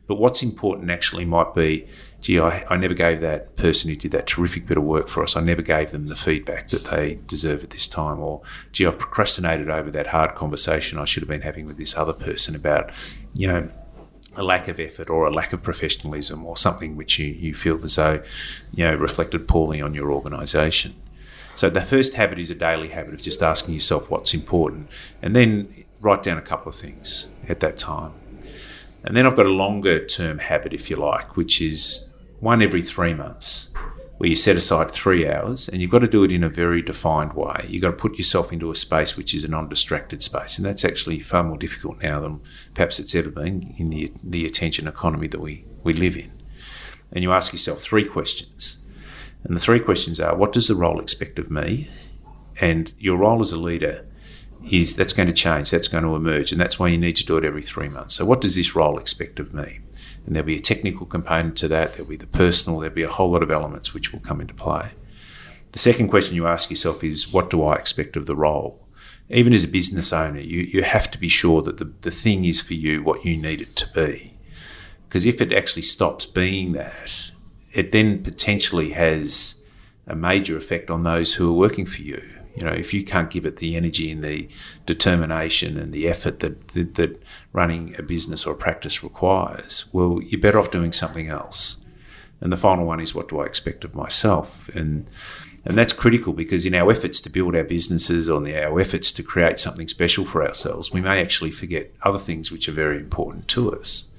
But 0.08 0.16
what's 0.16 0.44
important 0.44 0.92
actually 0.92 1.26
might 1.26 1.56
be, 1.56 1.88
gee, 2.22 2.40
I, 2.40 2.64
I 2.70 2.78
never 2.78 2.94
gave 2.94 3.22
that 3.22 3.56
person 3.56 3.90
who 3.90 3.96
did 3.96 4.12
that 4.12 4.28
terrific 4.28 4.68
bit 4.68 4.78
of 4.78 4.84
work 4.84 5.08
for 5.08 5.24
us, 5.24 5.36
I 5.36 5.42
never 5.42 5.64
gave 5.64 5.92
them 5.92 6.08
the 6.08 6.16
feedback 6.16 6.70
that 6.70 6.86
they 6.86 7.20
deserve 7.26 7.64
at 7.64 7.72
this 7.72 7.88
time. 7.88 8.20
Or, 8.20 8.42
gee, 8.72 8.86
I've 8.86 9.00
procrastinated 9.00 9.70
over 9.70 9.90
that 9.92 10.08
hard 10.08 10.36
conversation 10.36 11.00
I 11.00 11.06
should 11.06 11.24
have 11.24 11.30
been 11.30 11.42
having 11.42 11.66
with 11.66 11.78
this 11.78 11.98
other 11.98 12.14
person 12.14 12.56
about, 12.56 12.92
you 13.34 13.48
know, 13.48 13.70
a 14.36 14.44
lack 14.44 14.68
of 14.68 14.80
effort 14.80 15.10
or 15.10 15.25
a 15.25 15.32
lack 15.32 15.54
of 15.54 15.63
professionalism 15.63 16.46
or 16.46 16.58
something 16.58 16.96
which 16.96 17.20
you, 17.20 17.27
you 17.27 17.54
feel 17.54 17.82
as 17.84 17.96
though, 17.96 18.22
you 18.74 18.86
know, 18.86 18.96
reflected 18.96 19.48
poorly 19.48 19.82
on 19.82 19.94
your 19.94 20.12
organisation. 20.12 20.96
So 21.56 21.70
the 21.70 21.82
first 21.82 22.15
habit 22.15 22.38
is 22.38 22.51
a 22.51 22.56
daily 22.56 22.89
habit 22.89 23.13
of 23.13 23.22
just 23.22 23.42
asking 23.42 23.74
yourself 23.74 24.10
what's 24.10 24.34
important 24.34 24.89
and 25.22 25.36
then 25.36 25.86
write 26.01 26.22
down 26.22 26.38
a 26.38 26.42
couple 26.42 26.70
of 26.70 26.75
things 26.75 27.30
at 27.48 27.62
that 27.62 27.77
time. 27.77 28.13
And 29.04 29.15
then 29.15 29.25
I've 29.25 29.36
got 29.36 29.46
a 29.46 29.51
longer 29.51 30.04
term 30.06 30.39
habit, 30.39 30.74
if 30.74 30.89
you 30.89 30.96
like, 30.96 31.38
which 31.38 31.62
is 31.62 32.10
one 32.39 32.62
every 32.62 32.82
three 32.82 33.13
months, 33.13 33.72
where 34.18 34.30
you 34.30 34.36
set 34.36 34.56
aside 34.56 34.92
three 34.92 35.28
hours 35.28 35.68
and 35.68 35.82
you've 35.82 35.92
got 35.92 36.00
to 36.00 36.08
do 36.08 36.24
it 36.24 36.32
in 36.32 36.44
a 36.44 36.50
very 36.50 36.82
defined 36.82 37.34
way. 37.34 37.66
You've 37.68 37.82
got 37.82 37.92
to 37.92 37.98
put 37.98 38.18
yourself 38.18 38.54
into 38.54 38.72
a 38.72 38.76
space 38.76 39.18
which 39.18 39.34
is 39.34 39.44
a 39.44 39.50
non 39.50 39.68
distracted 39.68 40.22
space. 40.22 40.58
And 40.58 40.66
that's 40.66 40.86
actually 40.86 41.20
far 41.20 41.44
more 41.44 41.58
difficult 41.58 42.02
now 42.02 42.22
than 42.22 42.42
perhaps 42.74 43.00
it's 43.00 43.16
ever 43.16 43.30
been 43.30 43.74
in 43.78 43.90
the, 43.90 44.12
the 44.24 44.46
attention 44.46 44.88
economy 44.88 45.28
that 45.28 45.42
we, 45.42 45.66
we 45.84 45.94
live 45.94 46.18
in. 46.18 46.32
And 47.12 47.24
you 47.24 47.34
ask 47.34 47.52
yourself 47.52 47.82
three 47.82 48.06
questions. 48.06 48.80
And 49.44 49.56
the 49.56 49.62
three 49.62 49.80
questions 49.80 50.20
are 50.20 50.36
what 50.36 50.54
does 50.54 50.68
the 50.68 50.76
role 50.76 51.00
expect 51.00 51.38
of 51.38 51.52
me? 51.52 51.90
And 52.60 52.94
your 52.98 53.18
role 53.18 53.42
as 53.42 53.52
a 53.52 53.58
leader 53.58 54.06
is 54.72 54.96
that's 54.96 55.14
going 55.14 55.28
to 55.28 55.34
change, 55.34 55.70
that's 55.70 55.88
going 55.88 56.04
to 56.04 56.16
emerge, 56.16 56.52
and 56.52 56.60
that's 56.60 56.80
why 56.80 56.88
you 56.88 56.98
need 56.98 57.16
to 57.18 57.26
do 57.26 57.38
it 57.38 57.46
every 57.46 57.62
three 57.62 57.90
months. 57.90 58.16
So, 58.16 58.26
what 58.26 58.42
does 58.42 58.56
this 58.56 58.76
role 58.76 58.98
expect 58.98 59.40
of 59.40 59.54
me? 59.54 59.80
And 60.25 60.36
there'll 60.36 60.48
be 60.48 60.55
a 60.55 60.60
technical 60.60 61.05
component 61.05 61.55
to 61.58 61.67
that, 61.67 61.94
there'll 61.94 62.10
be 62.10 62.15
the 62.15 62.25
personal, 62.25 62.79
there'll 62.79 62.96
be 62.96 63.03
a 63.03 63.10
whole 63.10 63.32
lot 63.32 63.44
of 63.44 63.51
elements 63.51 63.94
which 63.94 64.12
will 64.12 64.20
come 64.20 64.41
into 64.41 64.53
play. 64.53 64.91
The 65.72 65.79
second 65.79 66.08
question 66.08 66.36
you 66.36 66.48
ask 66.48 66.70
yourself 66.70 67.03
is, 67.03 67.32
what 67.32 67.50
do 67.50 67.63
I 67.63 67.75
expect 67.75 68.15
of 68.15 68.25
the 68.25 68.36
role? 68.36 68.82
Even 69.29 69.53
as 69.53 69.63
a 69.63 69.67
business 69.67 70.13
owner, 70.13 70.39
you, 70.39 70.62
you 70.62 70.84
have 70.84 71.12
to 71.12 71.20
be 71.20 71.29
sure 71.29 71.62
that 71.63 71.77
the, 71.77 71.91
the 72.01 72.12
thing 72.12 72.46
is 72.46 72.62
for 72.62 72.74
you 72.74 73.03
what 73.03 73.25
you 73.25 73.38
need 73.38 73.62
it 73.62 73.75
to 73.75 73.94
be. 73.94 74.34
Because 75.08 75.25
if 75.25 75.41
it 75.41 75.53
actually 75.53 75.82
stops 75.84 76.25
being 76.25 76.74
that, 76.74 77.32
it 77.74 77.91
then 77.91 78.24
potentially 78.24 78.91
has 78.91 79.62
a 80.08 80.15
major 80.15 80.58
effect 80.58 80.89
on 80.89 81.03
those 81.03 81.36
who 81.36 81.50
are 81.50 81.58
working 81.58 81.86
for 81.86 82.01
you 82.01 82.24
you 82.56 82.64
know, 82.64 82.72
if 82.72 82.94
you 82.94 83.04
can't 83.04 83.30
give 83.30 83.46
it 83.46 83.58
the 83.58 83.76
energy 83.76 84.12
and 84.12 84.24
the 84.24 84.48
determination 84.86 85.78
and 85.78 85.94
the 85.94 86.08
effort 86.08 86.40
that, 86.40 86.70
that, 86.70 86.96
that 86.96 87.22
running 87.52 87.96
a 87.98 88.04
business 88.04 88.46
or 88.46 88.54
a 88.54 88.58
practice 88.58 89.04
requires, 89.04 89.86
well, 89.92 90.22
you're 90.22 90.40
better 90.40 90.60
off 90.60 90.72
doing 90.72 90.94
something 90.94 91.28
else. 91.28 91.78
And 92.42 92.52
the 92.52 92.58
final 92.58 92.86
one 92.86 93.00
is 93.00 93.14
what 93.14 93.30
do 93.30 93.40
I 93.40 93.46
expect 93.46 93.84
of 93.84 93.96
myself? 93.96 94.70
And 94.70 95.08
and 95.68 95.76
that's 95.76 95.94
critical 95.94 96.32
because 96.32 96.66
in 96.66 96.76
our 96.76 96.92
efforts 96.92 97.20
to 97.22 97.30
build 97.30 97.56
our 97.56 97.64
businesses 97.64 98.30
or 98.30 98.46
in 98.46 98.56
our 98.56 98.80
efforts 98.80 99.12
to 99.14 99.24
create 99.24 99.58
something 99.58 99.88
special 99.88 100.24
for 100.24 100.46
ourselves, 100.46 100.94
we 100.94 101.02
may 101.02 101.20
actually 101.20 101.50
forget 101.50 101.92
other 102.04 102.20
things 102.20 102.52
which 102.52 102.70
are 102.70 102.74
very 102.74 102.98
important 102.98 103.48
to 103.48 103.74
us. 103.74 104.12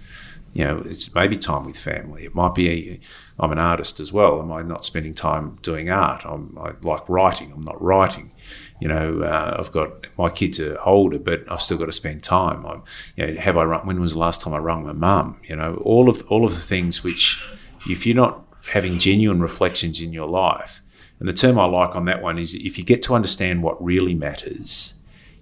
You 0.56 0.64
know, 0.64 0.82
it's 0.86 1.14
maybe 1.14 1.36
time 1.36 1.66
with 1.66 1.78
family. 1.78 2.24
It 2.24 2.34
might 2.34 2.54
be 2.54 2.98
I'm 3.38 3.52
an 3.52 3.58
artist 3.58 4.00
as 4.00 4.10
well. 4.10 4.40
Am 4.40 4.50
I 4.50 4.62
not 4.62 4.86
spending 4.86 5.12
time 5.12 5.58
doing 5.60 5.90
art? 5.90 6.22
I'm, 6.24 6.56
I 6.58 6.72
like 6.80 7.06
writing. 7.10 7.52
I'm 7.52 7.62
not 7.62 7.80
writing. 7.82 8.32
You 8.80 8.88
know, 8.88 9.20
uh, 9.20 9.56
I've 9.58 9.70
got 9.70 10.06
my 10.16 10.30
kids 10.30 10.58
are 10.58 10.80
older, 10.80 11.18
but 11.18 11.42
I've 11.52 11.60
still 11.60 11.76
got 11.76 11.86
to 11.86 11.92
spend 11.92 12.22
time. 12.22 12.64
I'm, 12.64 12.84
you 13.16 13.26
know, 13.26 13.38
have 13.38 13.58
I 13.58 13.64
run? 13.64 13.86
When 13.86 14.00
was 14.00 14.14
the 14.14 14.18
last 14.18 14.40
time 14.40 14.54
I 14.54 14.58
rung 14.58 14.86
my 14.86 14.94
mum? 14.94 15.38
You 15.44 15.56
know, 15.56 15.74
all 15.84 16.08
of 16.08 16.26
all 16.30 16.46
of 16.46 16.54
the 16.54 16.62
things 16.62 17.04
which, 17.04 17.44
if 17.86 18.06
you're 18.06 18.16
not 18.16 18.42
having 18.72 18.98
genuine 18.98 19.42
reflections 19.42 20.00
in 20.00 20.14
your 20.14 20.26
life, 20.26 20.80
and 21.20 21.28
the 21.28 21.34
term 21.34 21.58
I 21.58 21.66
like 21.66 21.94
on 21.94 22.06
that 22.06 22.22
one 22.22 22.38
is 22.38 22.54
if 22.54 22.78
you 22.78 22.84
get 22.84 23.02
to 23.02 23.14
understand 23.14 23.62
what 23.62 23.84
really 23.84 24.14
matters, 24.14 24.94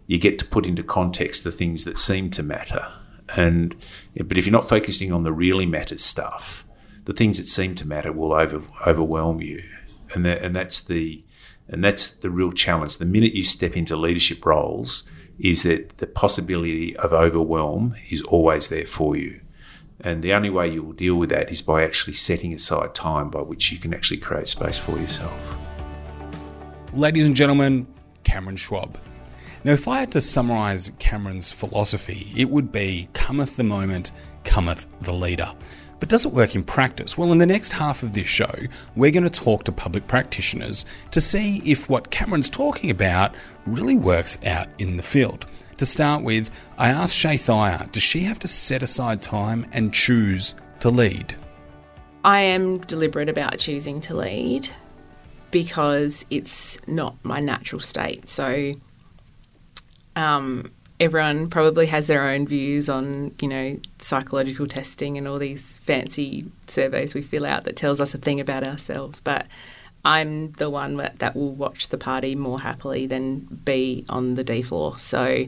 you 0.09 0.19
get 0.19 0.41
to 0.41 0.45
put 0.45 0.67
into 0.67 0.83
context 0.83 1.45
the 1.45 1.53
things 1.53 1.85
that 1.85 1.99
seem 1.99 2.31
to 2.31 2.43
matter. 2.43 2.91
And 3.37 3.75
but 4.17 4.37
if 4.37 4.47
you're 4.47 4.53
not 4.53 4.69
focusing 4.69 5.13
on 5.13 5.23
the 5.23 5.33
really 5.33 5.67
matters 5.67 6.05
stuff, 6.05 6.65
the 7.05 7.13
things 7.13 7.39
that 7.39 7.47
seem 7.47 7.75
to 7.77 7.87
matter 7.87 8.13
will 8.13 8.33
over, 8.33 8.63
overwhelm 8.87 9.41
you, 9.41 9.63
and 10.15 10.25
that, 10.25 10.43
and 10.43 10.55
that's 10.55 10.83
the 10.83 11.25
and 11.69 11.83
that's 11.83 12.11
the 12.11 12.31
real 12.31 12.53
challenge. 12.53 12.99
The 12.99 13.07
minute 13.07 13.35
you 13.35 13.45
step 13.45 13.77
into 13.77 13.97
leadership 13.97 14.45
roles, 14.45 15.09
is 15.39 15.63
that 15.63 15.99
the 15.99 16.07
possibility 16.07 16.97
of 16.97 17.13
overwhelm 17.13 17.95
is 18.11 18.23
always 18.23 18.69
there 18.69 18.87
for 18.87 19.17
you. 19.17 19.41
And 20.01 20.23
the 20.23 20.35
only 20.35 20.51
way 20.51 20.69
you 20.69 20.83
will 20.83 20.93
deal 20.93 21.17
with 21.17 21.31
that 21.31 21.51
is 21.51 21.63
by 21.63 21.83
actually 21.83 22.15
setting 22.15 22.53
aside 22.53 22.95
time 22.95 23.31
by 23.31 23.41
which 23.41 23.73
you 23.73 23.79
can 23.79 23.95
actually 23.95 24.19
create 24.19 24.49
space 24.49 24.79
for 24.79 24.99
yourself. 24.99 25.57
Ladies 26.93 27.27
and 27.27 27.35
gentlemen, 27.35 27.87
Cameron 28.23 28.57
Schwab. 28.57 28.99
Now, 29.65 29.73
if 29.73 29.89
I 29.89 30.01
had 30.01 30.13
to 30.13 30.21
summarize 30.21 30.93
Cameron's 30.99 31.51
philosophy, 31.51 32.31
it 32.37 32.51
would 32.51 32.71
be 32.71 33.09
cometh 33.15 33.57
the 33.57 33.65
moment, 33.65 34.13
cometh 34.45 34.87
the 35.01 35.15
leader. 35.15 35.51
But 36.01 36.11
does 36.11 36.27
it 36.27 36.33
work 36.33 36.55
in 36.55 36.65
practice? 36.65 37.17
Well, 37.17 37.33
in 37.33 37.39
the 37.39 37.47
next 37.47 37.73
half 37.73 38.03
of 38.03 38.13
this 38.13 38.27
show, 38.27 38.55
we're 38.95 39.11
going 39.11 39.25
to 39.25 39.31
talk 39.31 39.65
to 39.65 39.73
public 39.73 40.07
practitioners 40.07 40.85
to 41.13 41.21
see 41.21 41.63
if 41.65 41.89
what 41.89 42.11
Cameron's 42.11 42.51
talking 42.51 42.91
about 42.91 43.35
really 43.65 43.97
works 43.97 44.37
out 44.45 44.69
in 44.79 44.99
the 44.99 45.03
field. 45.03 45.47
To 45.79 45.87
start 45.87 46.23
with, 46.23 46.51
I 46.77 46.91
asked 46.91 47.17
Shaye 47.17 47.41
Thyer, 47.41 47.91
does 47.91 48.03
she 48.03 48.21
have 48.21 48.39
to 48.41 48.49
set 48.49 48.83
aside 48.83 49.23
time 49.23 49.67
and 49.73 49.95
choose 49.95 50.57
to 50.81 50.91
lead? 50.91 51.37
I 52.23 52.41
am 52.41 52.79
deliberate 52.81 53.31
about 53.31 53.59
choosing 53.59 54.03
to 54.03 54.15
lead 54.15 54.69
because 55.51 56.27
it's 56.29 56.79
not 56.87 57.17
my 57.23 57.41
natural 57.41 57.81
state. 57.81 58.29
So, 58.29 58.75
um, 60.17 60.71
everyone 61.01 61.51
probably 61.51 61.87
has 61.87 62.07
their 62.07 62.23
own 62.23 62.47
views 62.47 62.89
on, 62.89 63.35
you 63.41 63.49
know, 63.49 63.79
psychological 63.99 64.67
testing 64.67 65.19
and 65.19 65.27
all 65.27 65.39
these 65.39 65.79
fancy 65.79 66.47
surveys 66.67 67.15
we 67.15 67.23
fill 67.23 67.45
out 67.45 67.65
that 67.65 67.77
tells 67.77 68.01
us 68.01 68.15
a 68.15 68.19
thing 68.19 68.41
about 68.41 68.65
ourselves. 68.65 69.21
But 69.21 69.47
I'm 70.05 70.53
the 70.53 70.71
one 70.71 70.97
that, 70.99 71.19
that 71.19 71.35
will 71.35 71.53
watch 71.53 71.89
the 71.89 71.99
party 71.99 72.35
more 72.35 72.61
happily 72.61 73.07
than 73.07 73.41
be 73.65 74.05
on 74.09 74.35
the 74.35 74.45
D 74.45 74.63
floor. 74.63 74.99
So 74.99 75.47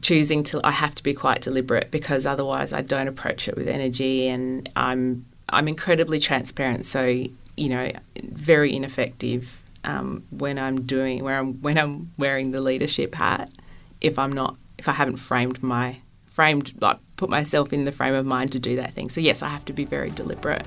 choosing 0.00 0.42
to, 0.44 0.60
I 0.64 0.70
have 0.70 0.94
to 0.94 1.02
be 1.02 1.12
quite 1.12 1.42
deliberate 1.42 1.90
because 1.90 2.24
otherwise 2.24 2.72
I 2.72 2.82
don't 2.82 3.08
approach 3.08 3.48
it 3.48 3.56
with 3.56 3.68
energy, 3.68 4.28
and 4.28 4.68
I'm 4.76 5.26
I'm 5.48 5.68
incredibly 5.68 6.18
transparent. 6.18 6.86
So 6.86 7.24
you 7.56 7.68
know, 7.68 7.92
very 8.22 8.74
ineffective 8.74 9.61
um, 9.84 10.24
when 10.30 10.58
I'm 10.58 10.82
doing 10.82 11.22
where 11.24 11.38
I'm 11.38 11.54
when 11.62 11.78
I'm 11.78 12.10
wearing 12.18 12.52
the 12.52 12.60
leadership 12.60 13.14
hat. 13.14 13.50
If 14.00 14.18
I'm 14.18 14.32
not, 14.32 14.56
if 14.78 14.88
I 14.88 14.92
haven't 14.92 15.16
framed 15.16 15.62
my 15.62 16.00
framed 16.26 16.74
like 16.80 16.98
put 17.16 17.28
myself 17.30 17.72
in 17.72 17.84
the 17.84 17.92
frame 17.92 18.14
of 18.14 18.26
mind 18.26 18.52
to 18.52 18.58
do 18.58 18.76
that 18.76 18.94
thing. 18.94 19.10
So 19.10 19.20
yes, 19.20 19.42
I 19.42 19.48
have 19.48 19.64
to 19.66 19.72
be 19.72 19.84
very 19.84 20.10
deliberate. 20.10 20.66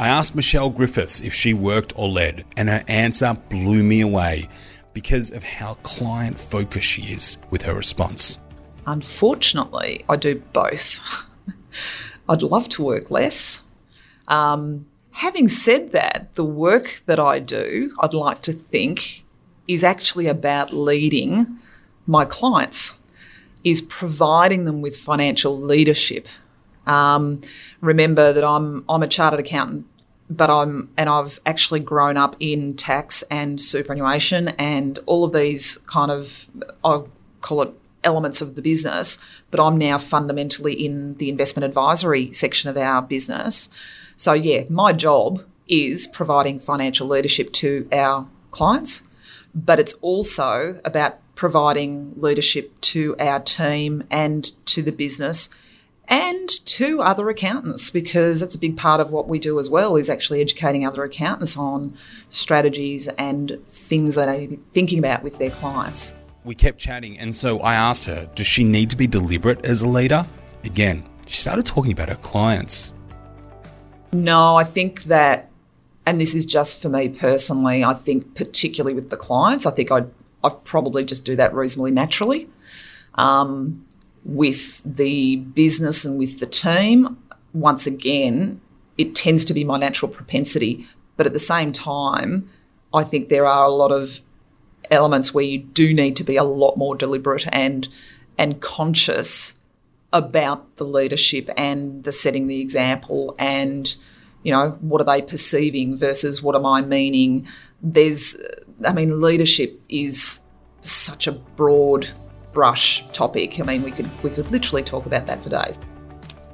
I 0.00 0.08
asked 0.08 0.34
Michelle 0.34 0.70
Griffiths 0.70 1.20
if 1.20 1.32
she 1.32 1.54
worked 1.54 1.92
or 1.96 2.08
led, 2.08 2.44
and 2.56 2.68
her 2.68 2.82
answer 2.88 3.36
blew 3.48 3.84
me 3.84 4.00
away 4.00 4.48
because 4.92 5.30
of 5.30 5.44
how 5.44 5.74
client 5.82 6.38
focused 6.38 6.86
she 6.86 7.02
is 7.02 7.38
with 7.50 7.62
her 7.62 7.74
response. 7.74 8.38
Unfortunately, 8.86 10.04
I 10.08 10.16
do 10.16 10.42
both. 10.52 11.26
I'd 12.28 12.42
love 12.42 12.68
to 12.70 12.82
work 12.82 13.10
less. 13.10 13.60
Um, 14.28 14.86
having 15.14 15.48
said 15.48 15.92
that, 15.92 16.34
the 16.34 16.44
work 16.44 17.02
that 17.06 17.18
I 17.18 17.38
do, 17.38 17.96
I'd 18.00 18.14
like 18.14 18.42
to 18.42 18.52
think, 18.52 19.24
is 19.66 19.82
actually 19.82 20.26
about 20.26 20.72
leading 20.72 21.58
my 22.06 22.24
clients, 22.24 23.00
is 23.64 23.80
providing 23.80 24.64
them 24.64 24.82
with 24.82 24.96
financial 24.96 25.58
leadership 25.58 26.28
um, 26.86 27.40
remember 27.80 28.32
that 28.32 28.44
I'm 28.44 28.84
I'm 28.88 29.02
a 29.02 29.08
chartered 29.08 29.40
accountant, 29.40 29.86
but 30.28 30.50
I'm 30.50 30.90
and 30.96 31.08
I've 31.08 31.40
actually 31.46 31.80
grown 31.80 32.16
up 32.16 32.36
in 32.40 32.74
tax 32.74 33.22
and 33.24 33.60
superannuation 33.60 34.48
and 34.50 34.98
all 35.06 35.24
of 35.24 35.32
these 35.32 35.78
kind 35.86 36.10
of 36.10 36.46
I'll 36.84 37.08
call 37.40 37.62
it 37.62 37.70
elements 38.02 38.40
of 38.40 38.54
the 38.54 38.62
business. 38.62 39.18
But 39.50 39.60
I'm 39.60 39.78
now 39.78 39.98
fundamentally 39.98 40.74
in 40.84 41.14
the 41.14 41.28
investment 41.30 41.64
advisory 41.64 42.32
section 42.32 42.68
of 42.68 42.76
our 42.76 43.00
business. 43.00 43.68
So 44.16 44.32
yeah, 44.32 44.64
my 44.68 44.92
job 44.92 45.44
is 45.66 46.06
providing 46.06 46.60
financial 46.60 47.06
leadership 47.06 47.52
to 47.54 47.88
our 47.92 48.28
clients, 48.50 49.02
but 49.54 49.78
it's 49.78 49.94
also 49.94 50.80
about 50.84 51.18
providing 51.34 52.12
leadership 52.16 52.80
to 52.80 53.16
our 53.18 53.40
team 53.40 54.04
and 54.10 54.52
to 54.66 54.82
the 54.82 54.92
business 54.92 55.48
and 56.06 56.48
to 56.66 57.00
other 57.00 57.28
accountants 57.30 57.90
because 57.90 58.40
that's 58.40 58.54
a 58.54 58.58
big 58.58 58.76
part 58.76 59.00
of 59.00 59.10
what 59.10 59.26
we 59.26 59.38
do 59.38 59.58
as 59.58 59.70
well 59.70 59.96
is 59.96 60.10
actually 60.10 60.40
educating 60.40 60.86
other 60.86 61.02
accountants 61.02 61.56
on 61.56 61.96
strategies 62.28 63.08
and 63.08 63.58
things 63.66 64.14
that 64.14 64.26
they 64.26 64.44
are 64.44 64.58
thinking 64.72 64.98
about 64.98 65.22
with 65.22 65.38
their 65.38 65.50
clients. 65.50 66.14
We 66.44 66.54
kept 66.54 66.78
chatting, 66.78 67.18
and 67.18 67.34
so 67.34 67.58
I 67.60 67.74
asked 67.74 68.04
her, 68.04 68.28
does 68.34 68.46
she 68.46 68.64
need 68.64 68.90
to 68.90 68.96
be 68.96 69.06
deliberate 69.06 69.64
as 69.64 69.80
a 69.80 69.88
leader? 69.88 70.26
Again, 70.62 71.02
she 71.26 71.38
started 71.38 71.64
talking 71.64 71.92
about 71.92 72.10
her 72.10 72.16
clients. 72.16 72.92
No, 74.14 74.54
I 74.56 74.62
think 74.62 75.04
that, 75.04 75.50
and 76.06 76.20
this 76.20 76.36
is 76.36 76.46
just 76.46 76.80
for 76.80 76.88
me 76.88 77.08
personally, 77.08 77.82
I 77.82 77.94
think 77.94 78.36
particularly 78.36 78.94
with 78.94 79.10
the 79.10 79.16
clients, 79.16 79.66
I 79.66 79.72
think 79.72 79.90
I'd, 79.90 80.08
I'd 80.44 80.62
probably 80.62 81.04
just 81.04 81.24
do 81.24 81.34
that 81.34 81.52
reasonably 81.52 81.90
naturally. 81.90 82.48
Um, 83.16 83.84
with 84.24 84.82
the 84.84 85.36
business 85.36 86.04
and 86.04 86.16
with 86.16 86.38
the 86.38 86.46
team, 86.46 87.18
once 87.52 87.88
again, 87.88 88.60
it 88.96 89.16
tends 89.16 89.44
to 89.46 89.54
be 89.54 89.64
my 89.64 89.78
natural 89.78 90.12
propensity. 90.12 90.86
But 91.16 91.26
at 91.26 91.32
the 91.32 91.40
same 91.40 91.72
time, 91.72 92.48
I 92.92 93.02
think 93.02 93.28
there 93.28 93.46
are 93.46 93.64
a 93.64 93.70
lot 93.70 93.90
of 93.90 94.20
elements 94.92 95.34
where 95.34 95.44
you 95.44 95.58
do 95.58 95.92
need 95.92 96.14
to 96.16 96.24
be 96.24 96.36
a 96.36 96.44
lot 96.44 96.76
more 96.76 96.94
deliberate 96.94 97.46
and 97.50 97.88
and 98.38 98.60
conscious 98.60 99.60
about 100.14 100.76
the 100.76 100.84
leadership 100.84 101.50
and 101.58 102.04
the 102.04 102.12
setting 102.12 102.46
the 102.46 102.60
example 102.62 103.34
and 103.38 103.96
you 104.42 104.52
know 104.52 104.70
what 104.80 105.00
are 105.00 105.04
they 105.04 105.20
perceiving 105.20 105.98
versus 105.98 106.42
what 106.42 106.54
am 106.54 106.64
I 106.64 106.80
meaning 106.80 107.46
there's 107.82 108.36
I 108.86 108.92
mean 108.92 109.20
leadership 109.20 109.78
is 109.90 110.40
such 110.80 111.26
a 111.26 111.32
broad 111.32 112.10
brush 112.54 113.04
topic. 113.12 113.60
I 113.60 113.64
mean, 113.64 113.82
we 113.82 113.90
could 113.90 114.08
we 114.22 114.30
could 114.30 114.50
literally 114.50 114.82
talk 114.82 115.04
about 115.04 115.26
that 115.26 115.42
for 115.42 115.50
days. 115.50 115.78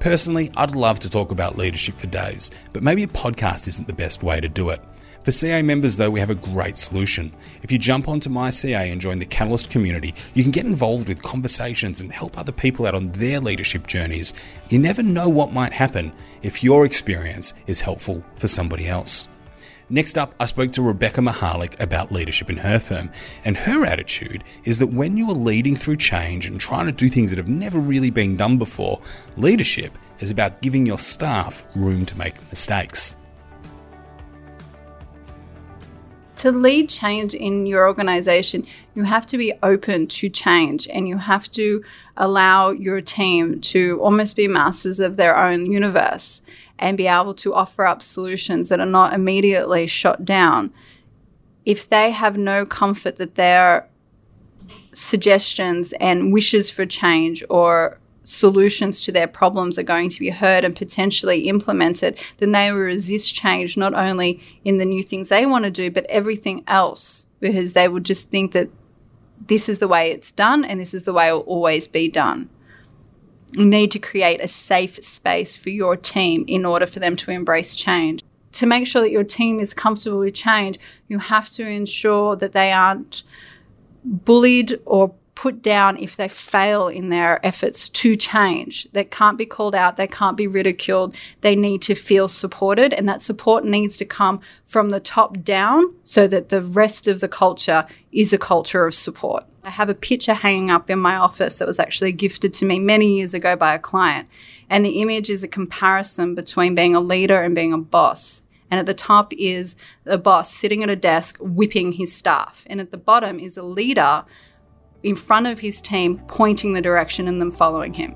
Personally, 0.00 0.50
I'd 0.56 0.74
love 0.74 0.98
to 1.00 1.10
talk 1.10 1.30
about 1.30 1.58
leadership 1.58 1.98
for 1.98 2.06
days, 2.06 2.50
but 2.72 2.82
maybe 2.82 3.02
a 3.02 3.06
podcast 3.06 3.68
isn't 3.68 3.86
the 3.86 3.92
best 3.92 4.22
way 4.22 4.40
to 4.40 4.48
do 4.48 4.70
it. 4.70 4.80
For 5.22 5.32
CA 5.32 5.60
members, 5.60 5.98
though, 5.98 6.08
we 6.08 6.20
have 6.20 6.30
a 6.30 6.34
great 6.34 6.78
solution. 6.78 7.30
If 7.62 7.70
you 7.70 7.78
jump 7.78 8.08
onto 8.08 8.30
MyCA 8.30 8.90
and 8.90 9.02
join 9.02 9.18
the 9.18 9.26
Catalyst 9.26 9.68
community, 9.68 10.14
you 10.32 10.42
can 10.42 10.50
get 10.50 10.64
involved 10.64 11.08
with 11.08 11.22
conversations 11.22 12.00
and 12.00 12.10
help 12.10 12.38
other 12.38 12.52
people 12.52 12.86
out 12.86 12.94
on 12.94 13.08
their 13.08 13.38
leadership 13.38 13.86
journeys. 13.86 14.32
You 14.70 14.78
never 14.78 15.02
know 15.02 15.28
what 15.28 15.52
might 15.52 15.74
happen 15.74 16.12
if 16.40 16.64
your 16.64 16.86
experience 16.86 17.52
is 17.66 17.80
helpful 17.80 18.24
for 18.36 18.48
somebody 18.48 18.88
else. 18.88 19.28
Next 19.90 20.16
up, 20.16 20.34
I 20.40 20.46
spoke 20.46 20.72
to 20.72 20.82
Rebecca 20.82 21.20
Mihalic 21.20 21.78
about 21.80 22.12
leadership 22.12 22.48
in 22.48 22.56
her 22.56 22.78
firm, 22.78 23.10
and 23.44 23.58
her 23.58 23.84
attitude 23.84 24.42
is 24.64 24.78
that 24.78 24.86
when 24.86 25.18
you 25.18 25.28
are 25.28 25.34
leading 25.34 25.76
through 25.76 25.96
change 25.96 26.46
and 26.46 26.58
trying 26.58 26.86
to 26.86 26.92
do 26.92 27.10
things 27.10 27.28
that 27.30 27.38
have 27.38 27.48
never 27.48 27.78
really 27.78 28.10
been 28.10 28.38
done 28.38 28.56
before, 28.56 29.02
leadership 29.36 29.98
is 30.20 30.30
about 30.30 30.62
giving 30.62 30.86
your 30.86 30.98
staff 30.98 31.64
room 31.74 32.06
to 32.06 32.16
make 32.16 32.36
mistakes. 32.50 33.16
To 36.40 36.50
lead 36.50 36.88
change 36.88 37.34
in 37.34 37.66
your 37.66 37.86
organization, 37.86 38.66
you 38.94 39.02
have 39.02 39.26
to 39.26 39.36
be 39.36 39.52
open 39.62 40.06
to 40.06 40.30
change 40.30 40.88
and 40.88 41.06
you 41.06 41.18
have 41.18 41.50
to 41.50 41.84
allow 42.16 42.70
your 42.70 43.02
team 43.02 43.60
to 43.60 44.00
almost 44.00 44.36
be 44.36 44.48
masters 44.48 45.00
of 45.00 45.18
their 45.18 45.36
own 45.36 45.70
universe 45.70 46.40
and 46.78 46.96
be 46.96 47.06
able 47.06 47.34
to 47.34 47.52
offer 47.52 47.84
up 47.84 48.00
solutions 48.00 48.70
that 48.70 48.80
are 48.80 48.86
not 48.86 49.12
immediately 49.12 49.86
shot 49.86 50.24
down, 50.24 50.72
if 51.66 51.90
they 51.90 52.10
have 52.10 52.38
no 52.38 52.64
comfort 52.64 53.16
that 53.16 53.34
their 53.34 53.86
suggestions 54.94 55.92
and 56.00 56.32
wishes 56.32 56.70
for 56.70 56.86
change 56.86 57.44
or 57.50 57.99
solutions 58.22 59.00
to 59.00 59.12
their 59.12 59.26
problems 59.26 59.78
are 59.78 59.82
going 59.82 60.08
to 60.10 60.20
be 60.20 60.30
heard 60.30 60.64
and 60.64 60.76
potentially 60.76 61.48
implemented, 61.48 62.22
then 62.38 62.52
they 62.52 62.70
will 62.70 62.80
resist 62.80 63.34
change 63.34 63.76
not 63.76 63.94
only 63.94 64.40
in 64.64 64.78
the 64.78 64.84
new 64.84 65.02
things 65.02 65.28
they 65.28 65.46
want 65.46 65.64
to 65.64 65.70
do, 65.70 65.90
but 65.90 66.04
everything 66.06 66.62
else 66.66 67.26
because 67.40 67.72
they 67.72 67.88
will 67.88 68.00
just 68.00 68.28
think 68.28 68.52
that 68.52 68.68
this 69.46 69.68
is 69.68 69.78
the 69.78 69.88
way 69.88 70.10
it's 70.10 70.32
done 70.32 70.64
and 70.64 70.80
this 70.80 70.94
is 70.94 71.04
the 71.04 71.12
way 71.12 71.28
it 71.28 71.32
will 71.32 71.40
always 71.40 71.88
be 71.88 72.08
done. 72.08 72.48
You 73.52 73.66
need 73.66 73.90
to 73.92 73.98
create 73.98 74.40
a 74.40 74.48
safe 74.48 75.02
space 75.04 75.56
for 75.56 75.70
your 75.70 75.96
team 75.96 76.44
in 76.46 76.64
order 76.64 76.86
for 76.86 77.00
them 77.00 77.16
to 77.16 77.30
embrace 77.30 77.74
change. 77.74 78.22
To 78.52 78.66
make 78.66 78.86
sure 78.86 79.00
that 79.00 79.10
your 79.10 79.24
team 79.24 79.58
is 79.58 79.74
comfortable 79.74 80.18
with 80.18 80.34
change, 80.34 80.78
you 81.08 81.18
have 81.18 81.48
to 81.50 81.66
ensure 81.66 82.36
that 82.36 82.52
they 82.52 82.70
aren't 82.70 83.22
bullied 84.04 84.78
or 84.84 85.14
put 85.40 85.62
down 85.62 85.96
if 85.96 86.18
they 86.18 86.28
fail 86.28 86.86
in 86.86 87.08
their 87.08 87.44
efforts 87.46 87.88
to 87.88 88.14
change. 88.14 88.86
They 88.92 89.04
can't 89.04 89.38
be 89.38 89.46
called 89.46 89.74
out, 89.74 89.96
they 89.96 90.06
can't 90.06 90.36
be 90.36 90.46
ridiculed. 90.46 91.16
They 91.40 91.56
need 91.56 91.80
to 91.82 91.94
feel 91.94 92.28
supported, 92.28 92.92
and 92.92 93.08
that 93.08 93.22
support 93.22 93.64
needs 93.64 93.96
to 93.96 94.04
come 94.04 94.42
from 94.66 94.90
the 94.90 95.00
top 95.00 95.42
down 95.42 95.94
so 96.04 96.28
that 96.28 96.50
the 96.50 96.60
rest 96.60 97.08
of 97.08 97.20
the 97.20 97.28
culture 97.28 97.86
is 98.12 98.34
a 98.34 98.38
culture 98.38 98.84
of 98.84 98.94
support. 98.94 99.44
I 99.64 99.70
have 99.70 99.88
a 99.88 99.94
picture 99.94 100.34
hanging 100.34 100.70
up 100.70 100.90
in 100.90 100.98
my 100.98 101.16
office 101.16 101.54
that 101.54 101.66
was 101.66 101.78
actually 101.78 102.12
gifted 102.12 102.52
to 102.54 102.66
me 102.66 102.78
many 102.78 103.16
years 103.16 103.32
ago 103.32 103.56
by 103.56 103.74
a 103.74 103.78
client. 103.78 104.28
And 104.68 104.84
the 104.84 105.00
image 105.00 105.30
is 105.30 105.42
a 105.42 105.48
comparison 105.48 106.34
between 106.34 106.74
being 106.74 106.94
a 106.94 107.00
leader 107.00 107.40
and 107.40 107.54
being 107.54 107.72
a 107.72 107.78
boss. 107.78 108.42
And 108.70 108.78
at 108.78 108.84
the 108.84 108.92
top 108.92 109.32
is 109.32 109.74
a 110.04 110.18
boss 110.18 110.52
sitting 110.54 110.82
at 110.82 110.90
a 110.90 110.96
desk 110.96 111.38
whipping 111.40 111.92
his 111.92 112.14
staff. 112.14 112.66
And 112.68 112.78
at 112.78 112.90
the 112.90 112.98
bottom 112.98 113.40
is 113.40 113.56
a 113.56 113.62
leader 113.62 114.26
in 115.02 115.16
front 115.16 115.46
of 115.46 115.60
his 115.60 115.80
team 115.80 116.20
pointing 116.26 116.72
the 116.72 116.80
direction 116.80 117.28
and 117.28 117.40
them 117.40 117.50
following 117.50 117.94
him. 117.94 118.14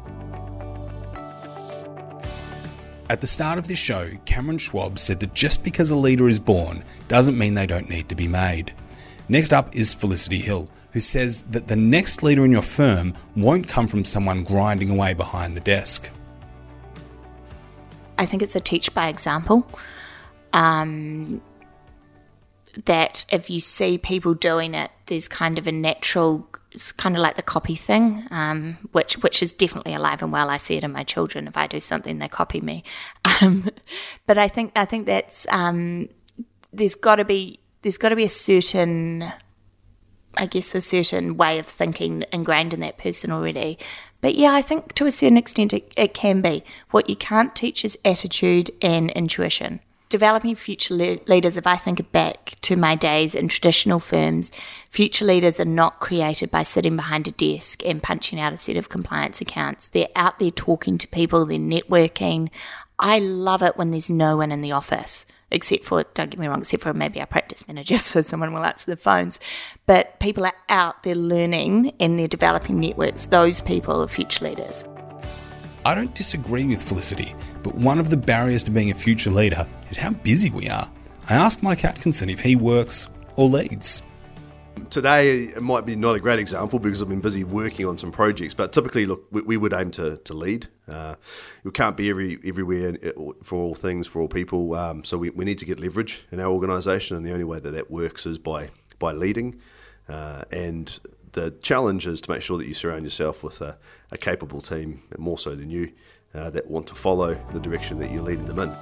At 3.10 3.20
the 3.20 3.26
start 3.26 3.58
of 3.58 3.68
this 3.68 3.78
show, 3.78 4.10
Cameron 4.24 4.58
Schwab 4.58 4.98
said 4.98 5.20
that 5.20 5.34
just 5.34 5.62
because 5.62 5.90
a 5.90 5.96
leader 5.96 6.28
is 6.28 6.38
born 6.38 6.82
doesn't 7.08 7.36
mean 7.36 7.54
they 7.54 7.66
don't 7.66 7.88
need 7.88 8.08
to 8.08 8.14
be 8.14 8.28
made. 8.28 8.74
Next 9.28 9.52
up 9.52 9.74
is 9.76 9.94
Felicity 9.94 10.38
Hill 10.38 10.68
who 10.94 11.00
says 11.00 11.42
that 11.50 11.66
the 11.66 11.76
next 11.76 12.22
leader 12.22 12.44
in 12.44 12.52
your 12.52 12.62
firm 12.62 13.14
won't 13.34 13.66
come 13.66 13.88
from 13.88 14.04
someone 14.04 14.44
grinding 14.44 14.90
away 14.90 15.12
behind 15.12 15.56
the 15.56 15.60
desk. 15.60 16.08
I 18.16 18.26
think 18.26 18.42
it's 18.42 18.54
a 18.54 18.60
teach 18.60 18.94
by 18.94 19.08
example. 19.08 19.66
Um, 20.52 21.42
that 22.84 23.26
if 23.30 23.50
you 23.50 23.58
see 23.58 23.98
people 23.98 24.34
doing 24.34 24.74
it, 24.74 24.92
there's 25.06 25.26
kind 25.26 25.58
of 25.58 25.66
a 25.66 25.72
natural. 25.72 26.48
It's 26.74 26.92
kind 26.92 27.16
of 27.16 27.22
like 27.22 27.36
the 27.36 27.42
copy 27.42 27.76
thing, 27.76 28.26
um, 28.30 28.78
which 28.92 29.14
which 29.18 29.42
is 29.42 29.52
definitely 29.52 29.94
alive 29.94 30.22
and 30.22 30.32
well. 30.32 30.50
I 30.50 30.56
see 30.56 30.76
it 30.76 30.84
in 30.84 30.92
my 30.92 31.04
children. 31.04 31.46
If 31.46 31.56
I 31.56 31.66
do 31.66 31.80
something, 31.80 32.18
they 32.18 32.28
copy 32.28 32.60
me. 32.60 32.84
Um, 33.40 33.68
but 34.26 34.38
I 34.38 34.46
think 34.46 34.70
I 34.76 34.84
think 34.84 35.06
that's 35.06 35.44
um, 35.50 36.08
there's 36.72 36.94
got 36.94 37.16
to 37.16 37.24
be 37.24 37.58
there's 37.82 37.98
got 37.98 38.10
to 38.10 38.16
be 38.16 38.24
a 38.24 38.28
certain 38.28 39.32
I 40.36 40.46
guess, 40.46 40.74
a 40.74 40.80
certain 40.80 41.36
way 41.36 41.58
of 41.58 41.66
thinking 41.66 42.24
ingrained 42.32 42.74
in 42.74 42.80
that 42.80 42.98
person 42.98 43.30
already. 43.30 43.78
But 44.20 44.34
yeah, 44.34 44.52
I 44.52 44.62
think 44.62 44.94
to 44.94 45.06
a 45.06 45.10
certain 45.10 45.36
extent 45.36 45.72
it, 45.72 45.92
it 45.96 46.14
can 46.14 46.40
be. 46.40 46.64
What 46.90 47.08
you 47.08 47.16
can't 47.16 47.54
teach 47.54 47.84
is 47.84 47.98
attitude 48.04 48.70
and 48.82 49.10
intuition. 49.10 49.80
Developing 50.08 50.54
future 50.54 50.94
le- 50.94 51.18
leaders, 51.26 51.56
if 51.56 51.66
I 51.66 51.76
think 51.76 52.12
back 52.12 52.56
to 52.60 52.76
my 52.76 52.94
days 52.94 53.34
in 53.34 53.48
traditional 53.48 53.98
firms, 53.98 54.52
future 54.90 55.24
leaders 55.24 55.58
are 55.58 55.64
not 55.64 55.98
created 55.98 56.50
by 56.50 56.62
sitting 56.62 56.94
behind 56.94 57.26
a 57.26 57.32
desk 57.32 57.82
and 57.84 58.02
punching 58.02 58.38
out 58.38 58.52
a 58.52 58.56
set 58.56 58.76
of 58.76 58.88
compliance 58.88 59.40
accounts. 59.40 59.88
They're 59.88 60.08
out 60.14 60.38
there 60.38 60.50
talking 60.50 60.98
to 60.98 61.08
people, 61.08 61.46
they're 61.46 61.58
networking. 61.58 62.50
I 62.98 63.18
love 63.18 63.62
it 63.62 63.76
when 63.76 63.90
there's 63.90 64.10
no 64.10 64.36
one 64.36 64.52
in 64.52 64.60
the 64.60 64.72
office 64.72 65.26
except 65.50 65.84
for, 65.84 66.04
don't 66.14 66.30
get 66.30 66.40
me 66.40 66.48
wrong, 66.48 66.58
except 66.58 66.82
for 66.82 66.92
maybe 66.92 67.20
our 67.20 67.26
practice 67.26 67.66
manager, 67.66 67.98
so 68.10 68.20
someone 68.20 68.52
will 68.52 68.64
answer 68.64 68.90
the 68.90 68.96
phones. 68.96 69.40
But 69.86 70.18
people 70.20 70.44
are 70.44 70.54
out, 70.68 71.02
they're 71.02 71.14
learning 71.14 71.92
and 71.98 72.18
they're 72.18 72.28
developing 72.28 72.80
networks. 72.80 73.26
Those 73.26 73.60
people 73.60 74.02
are 74.02 74.08
future 74.08 74.44
leaders. 74.44 74.84
I 75.86 75.94
don't 75.94 76.14
disagree 76.14 76.64
with 76.64 76.82
Felicity, 76.82 77.34
but 77.62 77.74
one 77.74 77.98
of 77.98 78.08
the 78.08 78.16
barriers 78.16 78.62
to 78.64 78.70
being 78.70 78.90
a 78.90 78.94
future 78.94 79.30
leader 79.30 79.66
is 79.90 79.98
how 79.98 80.12
busy 80.12 80.48
we 80.48 80.66
are. 80.66 80.90
I 81.28 81.34
asked 81.34 81.62
Mike 81.62 81.84
Atkinson 81.84 82.30
if 82.30 82.40
he 82.40 82.56
works 82.56 83.08
or 83.36 83.48
leads. 83.48 84.00
Today 84.88 85.42
it 85.42 85.62
might 85.62 85.84
be 85.84 85.94
not 85.94 86.16
a 86.16 86.20
great 86.20 86.38
example 86.38 86.78
because 86.78 87.02
I've 87.02 87.10
been 87.10 87.20
busy 87.20 87.44
working 87.44 87.84
on 87.84 87.98
some 87.98 88.10
projects, 88.10 88.54
but 88.54 88.72
typically, 88.72 89.04
look, 89.04 89.26
we, 89.30 89.42
we 89.42 89.56
would 89.58 89.74
aim 89.74 89.90
to, 89.92 90.16
to 90.16 90.32
lead. 90.32 90.68
Uh, 90.88 91.16
we 91.64 91.70
can't 91.70 91.98
be 91.98 92.08
every 92.08 92.38
everywhere 92.46 92.96
for 93.42 93.62
all 93.62 93.74
things 93.74 94.06
for 94.06 94.22
all 94.22 94.28
people, 94.28 94.74
um, 94.74 95.04
so 95.04 95.18
we, 95.18 95.30
we 95.30 95.44
need 95.44 95.58
to 95.58 95.66
get 95.66 95.80
leverage 95.80 96.24
in 96.32 96.40
our 96.40 96.46
organisation, 96.46 97.14
and 97.16 97.26
the 97.26 97.32
only 97.32 97.44
way 97.44 97.60
that 97.60 97.70
that 97.72 97.90
works 97.90 98.24
is 98.24 98.38
by 98.38 98.70
by 98.98 99.12
leading. 99.12 99.60
Uh, 100.08 100.44
and 100.50 100.98
the 101.34 101.50
challenge 101.62 102.06
is 102.06 102.20
to 102.22 102.30
make 102.30 102.42
sure 102.42 102.58
that 102.58 102.66
you 102.66 102.74
surround 102.74 103.04
yourself 103.04 103.42
with 103.44 103.60
a, 103.60 103.76
a 104.10 104.18
capable 104.18 104.60
team, 104.60 105.02
more 105.18 105.38
so 105.38 105.54
than 105.54 105.70
you, 105.70 105.92
uh, 106.34 106.50
that 106.50 106.68
want 106.68 106.86
to 106.88 106.94
follow 106.94 107.38
the 107.52 107.60
direction 107.60 107.98
that 107.98 108.10
you're 108.10 108.22
leading 108.22 108.46
them 108.46 108.58
in. 108.58 108.74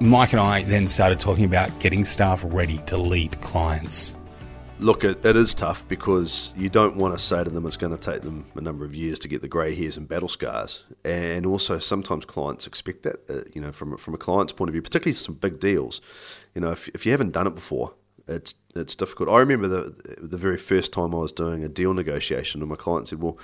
Mike 0.00 0.32
and 0.32 0.40
I 0.40 0.62
then 0.62 0.86
started 0.86 1.18
talking 1.18 1.44
about 1.44 1.78
getting 1.80 2.04
staff 2.04 2.42
ready 2.46 2.78
to 2.86 2.96
lead 2.96 3.40
clients. 3.40 4.16
Look, 4.78 5.04
it, 5.04 5.24
it 5.24 5.36
is 5.36 5.54
tough 5.54 5.86
because 5.86 6.52
you 6.56 6.68
don't 6.68 6.96
want 6.96 7.16
to 7.16 7.18
say 7.18 7.44
to 7.44 7.50
them 7.50 7.66
it's 7.66 7.76
going 7.76 7.96
to 7.96 8.12
take 8.12 8.22
them 8.22 8.46
a 8.56 8.60
number 8.60 8.84
of 8.84 8.96
years 8.96 9.20
to 9.20 9.28
get 9.28 9.40
the 9.40 9.46
grey 9.46 9.76
hairs 9.76 9.96
and 9.96 10.08
battle 10.08 10.28
scars, 10.28 10.84
and 11.04 11.46
also 11.46 11.78
sometimes 11.78 12.24
clients 12.24 12.66
expect 12.66 13.04
that. 13.04 13.30
Uh, 13.30 13.48
you 13.54 13.60
know, 13.60 13.70
from 13.70 13.96
from 13.96 14.14
a 14.14 14.18
client's 14.18 14.52
point 14.52 14.68
of 14.70 14.72
view, 14.72 14.82
particularly 14.82 15.14
some 15.14 15.36
big 15.36 15.60
deals. 15.60 16.00
You 16.54 16.62
know, 16.62 16.72
if, 16.72 16.88
if 16.88 17.06
you 17.06 17.12
haven't 17.12 17.30
done 17.30 17.46
it 17.46 17.54
before, 17.54 17.94
it's 18.28 18.54
it's 18.74 18.94
difficult. 18.94 19.28
I 19.28 19.38
remember 19.38 19.68
the 19.68 20.18
the 20.20 20.36
very 20.36 20.56
first 20.56 20.92
time 20.92 21.14
I 21.14 21.18
was 21.18 21.32
doing 21.32 21.64
a 21.64 21.68
deal 21.68 21.94
negotiation, 21.94 22.60
and 22.60 22.70
my 22.70 22.76
client 22.76 23.08
said, 23.08 23.22
"Well, 23.22 23.38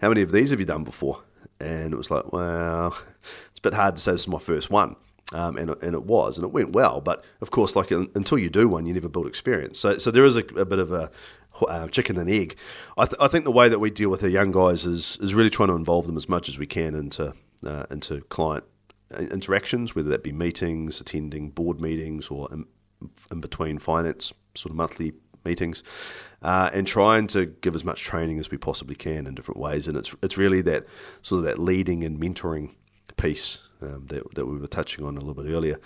how 0.00 0.08
many 0.08 0.22
of 0.22 0.32
these 0.32 0.50
have 0.50 0.60
you 0.60 0.66
done 0.66 0.84
before?" 0.84 1.22
And 1.60 1.92
it 1.92 1.96
was 1.96 2.10
like, 2.10 2.32
"Well, 2.32 2.96
it's 3.50 3.58
a 3.58 3.62
bit 3.62 3.74
hard 3.74 3.96
to 3.96 4.02
say 4.02 4.12
this 4.12 4.22
is 4.22 4.28
my 4.28 4.38
first 4.38 4.70
one." 4.70 4.96
Um, 5.32 5.56
and, 5.56 5.70
and 5.82 5.94
it 5.94 6.04
was, 6.04 6.38
and 6.38 6.44
it 6.44 6.52
went 6.52 6.72
well. 6.72 7.00
But 7.00 7.24
of 7.40 7.50
course, 7.50 7.74
like 7.74 7.90
until 7.90 8.38
you 8.38 8.48
do 8.48 8.68
one, 8.68 8.86
you 8.86 8.94
never 8.94 9.08
build 9.08 9.26
experience. 9.26 9.76
So, 9.76 9.98
so 9.98 10.12
there 10.12 10.24
is 10.24 10.36
a, 10.36 10.44
a 10.54 10.64
bit 10.64 10.78
of 10.78 10.92
a 10.92 11.10
uh, 11.66 11.88
chicken 11.88 12.16
and 12.16 12.30
egg. 12.30 12.56
I, 12.96 13.06
th- 13.06 13.20
I, 13.20 13.26
think 13.26 13.44
the 13.44 13.50
way 13.50 13.68
that 13.68 13.80
we 13.80 13.90
deal 13.90 14.08
with 14.08 14.22
our 14.22 14.28
young 14.28 14.52
guys 14.52 14.86
is 14.86 15.18
is 15.20 15.34
really 15.34 15.50
trying 15.50 15.68
to 15.68 15.74
involve 15.74 16.06
them 16.06 16.16
as 16.16 16.28
much 16.28 16.48
as 16.48 16.58
we 16.58 16.66
can 16.66 16.94
into 16.94 17.34
uh, 17.64 17.86
into 17.90 18.20
client 18.22 18.64
uh, 19.12 19.22
interactions, 19.22 19.94
whether 19.94 20.08
that 20.10 20.22
be 20.22 20.32
meetings, 20.32 21.00
attending 21.00 21.50
board 21.50 21.80
meetings, 21.80 22.28
or 22.28 22.48
in, 23.30 23.40
between 23.40 23.78
finance 23.78 24.32
sort 24.54 24.70
of 24.70 24.76
monthly 24.76 25.12
meetings, 25.44 25.82
uh, 26.42 26.70
and 26.72 26.86
trying 26.86 27.26
to 27.28 27.46
give 27.46 27.74
as 27.74 27.84
much 27.84 28.02
training 28.02 28.38
as 28.38 28.50
we 28.50 28.58
possibly 28.58 28.94
can 28.94 29.26
in 29.26 29.34
different 29.34 29.60
ways. 29.60 29.88
And 29.88 29.96
it's 29.96 30.14
it's 30.22 30.36
really 30.36 30.62
that 30.62 30.86
sort 31.22 31.40
of 31.40 31.44
that 31.44 31.58
leading 31.58 32.04
and 32.04 32.18
mentoring 32.18 32.74
piece 33.16 33.62
um, 33.80 34.06
that, 34.08 34.34
that 34.34 34.46
we 34.46 34.58
were 34.58 34.66
touching 34.66 35.04
on 35.04 35.16
a 35.16 35.20
little 35.20 35.42
bit 35.42 35.50
earlier. 35.52 35.78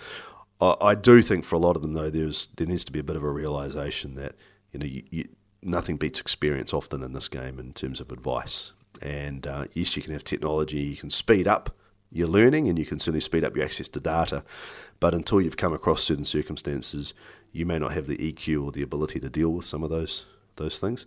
I, 0.59 0.75
I, 0.81 0.95
do 0.95 1.21
think 1.21 1.43
for 1.43 1.55
a 1.55 1.59
lot 1.59 1.75
of 1.75 1.81
them 1.81 1.93
though, 1.93 2.09
there's 2.09 2.47
there 2.57 2.67
needs 2.67 2.83
to 2.85 2.91
be 2.91 2.99
a 2.99 3.03
bit 3.03 3.15
of 3.15 3.23
a 3.23 3.29
realization 3.29 4.15
that 4.15 4.35
you 4.71 4.79
know 4.79 4.85
you, 4.85 5.03
you, 5.09 5.29
nothing 5.61 5.97
beats 5.97 6.19
experience 6.19 6.73
often 6.73 7.03
in 7.03 7.13
this 7.13 7.27
game 7.27 7.59
in 7.59 7.73
terms 7.73 7.99
of 7.99 8.11
advice. 8.11 8.73
And 9.01 9.47
uh, 9.47 9.65
yes, 9.73 9.95
you 9.95 10.03
can 10.03 10.13
have 10.13 10.23
technology, 10.23 10.79
you 10.79 10.97
can 10.97 11.09
speed 11.09 11.47
up 11.47 11.75
your 12.11 12.27
learning, 12.27 12.67
and 12.67 12.77
you 12.77 12.85
can 12.85 12.99
certainly 12.99 13.21
speed 13.21 13.43
up 13.43 13.55
your 13.55 13.65
access 13.65 13.87
to 13.89 13.99
data. 13.99 14.43
But 14.99 15.13
until 15.13 15.41
you've 15.41 15.57
come 15.57 15.73
across 15.73 16.03
certain 16.03 16.25
circumstances, 16.25 17.13
you 17.51 17.65
may 17.65 17.79
not 17.79 17.93
have 17.93 18.07
the 18.07 18.17
EQ 18.17 18.65
or 18.65 18.71
the 18.71 18.81
ability 18.81 19.19
to 19.19 19.29
deal 19.29 19.49
with 19.49 19.65
some 19.65 19.83
of 19.83 19.89
those 19.89 20.25
those 20.57 20.79
things. 20.79 21.05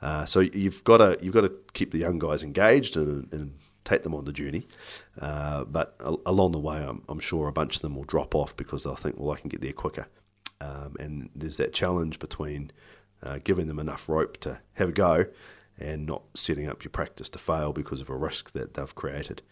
Uh, 0.00 0.24
so 0.24 0.40
you've 0.40 0.84
got 0.84 0.98
to 0.98 1.18
you've 1.20 1.34
got 1.34 1.42
to 1.42 1.52
keep 1.72 1.90
the 1.90 1.98
young 1.98 2.18
guys 2.18 2.42
engaged 2.42 2.96
and, 2.96 3.32
and 3.32 3.54
take 3.84 4.02
them 4.02 4.14
on 4.14 4.24
the 4.24 4.32
journey. 4.32 4.66
Uh, 5.20 5.64
but 5.64 5.94
a- 6.00 6.16
along 6.26 6.52
the 6.52 6.58
way, 6.58 6.78
I'm, 6.78 7.02
I'm, 7.08 7.20
sure 7.20 7.48
a 7.48 7.52
bunch 7.52 7.76
of 7.76 7.82
them 7.82 7.94
will 7.94 8.04
drop 8.04 8.34
off 8.34 8.56
because 8.56 8.82
they'll 8.82 8.96
think, 8.96 9.18
well, 9.18 9.32
I 9.32 9.38
can 9.38 9.48
get 9.48 9.60
there 9.60 9.72
quicker. 9.72 10.08
Um, 10.60 10.96
and 10.98 11.30
there's 11.34 11.58
that 11.58 11.72
challenge 11.74 12.18
between 12.18 12.72
uh, 13.22 13.38
giving 13.44 13.66
them 13.66 13.78
enough 13.78 14.08
rope 14.08 14.38
to 14.38 14.60
have 14.74 14.90
a 14.90 14.92
go 14.92 15.26
and 15.78 16.06
not 16.06 16.22
setting 16.34 16.68
up 16.68 16.84
your 16.84 16.90
practice 16.90 17.28
to 17.30 17.38
fail 17.38 17.72
because 17.72 18.00
of 18.00 18.08
a 18.08 18.16
risk 18.16 18.52
that 18.52 18.74
they've 18.74 18.94
created. 18.94 19.42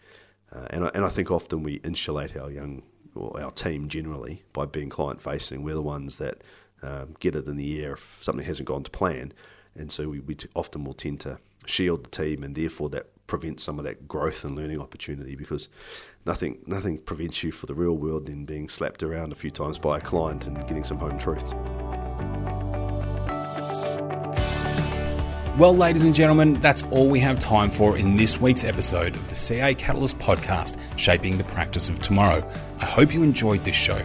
Uh, 0.51 0.67
and, 0.69 0.85
I, 0.85 0.91
and 0.93 1.05
I 1.05 1.09
think 1.09 1.31
often 1.31 1.63
we 1.63 1.75
insulate 1.75 2.37
our 2.37 2.51
young 2.51 2.83
or 3.15 3.39
our 3.39 3.51
team 3.51 3.87
generally 3.87 4.43
by 4.53 4.65
being 4.65 4.89
client 4.89 5.21
facing. 5.21 5.63
We're 5.63 5.75
the 5.75 5.81
ones 5.81 6.17
that 6.17 6.43
um, 6.81 7.15
get 7.19 7.35
it 7.35 7.47
in 7.47 7.57
the 7.57 7.83
air 7.83 7.93
if 7.93 8.19
something 8.21 8.45
hasn't 8.45 8.67
gone 8.67 8.83
to 8.83 8.91
plan. 8.91 9.33
And 9.75 9.91
so 9.91 10.09
we, 10.09 10.19
we 10.19 10.35
t- 10.35 10.49
often 10.55 10.83
will 10.83 10.93
tend 10.93 11.21
to 11.21 11.39
shield 11.65 12.03
the 12.03 12.09
team, 12.09 12.43
and 12.43 12.55
therefore 12.55 12.89
that 12.89 13.07
prevents 13.25 13.63
some 13.63 13.79
of 13.79 13.85
that 13.85 14.07
growth 14.07 14.43
and 14.43 14.55
learning 14.55 14.79
opportunity 14.81 15.35
because 15.35 15.69
nothing 16.25 16.59
nothing 16.67 16.97
prevents 16.99 17.41
you 17.41 17.51
for 17.51 17.65
the 17.65 17.73
real 17.73 17.97
world 17.97 18.25
than 18.25 18.45
being 18.45 18.67
slapped 18.67 19.01
around 19.01 19.31
a 19.31 19.35
few 19.35 19.49
times 19.49 19.77
by 19.77 19.97
a 19.97 20.01
client 20.01 20.45
and 20.45 20.57
getting 20.67 20.83
some 20.83 20.97
home 20.97 21.17
truths. 21.17 21.53
Well, 25.55 25.77
ladies 25.77 26.03
and 26.03 26.15
gentlemen, 26.15 26.55
that's 26.55 26.81
all 26.89 27.07
we 27.07 27.19
have 27.19 27.39
time 27.39 27.69
for 27.69 27.95
in 27.95 28.15
this 28.17 28.41
week's 28.41 28.63
episode 28.63 29.15
of 29.15 29.29
the 29.29 29.35
CA 29.35 29.75
Catalyst 29.75 30.17
podcast, 30.17 30.79
Shaping 30.95 31.37
the 31.37 31.43
Practice 31.43 31.89
of 31.89 31.99
Tomorrow. 31.99 32.43
I 32.79 32.85
hope 32.85 33.13
you 33.13 33.21
enjoyed 33.21 33.63
this 33.63 33.75
show. 33.75 34.01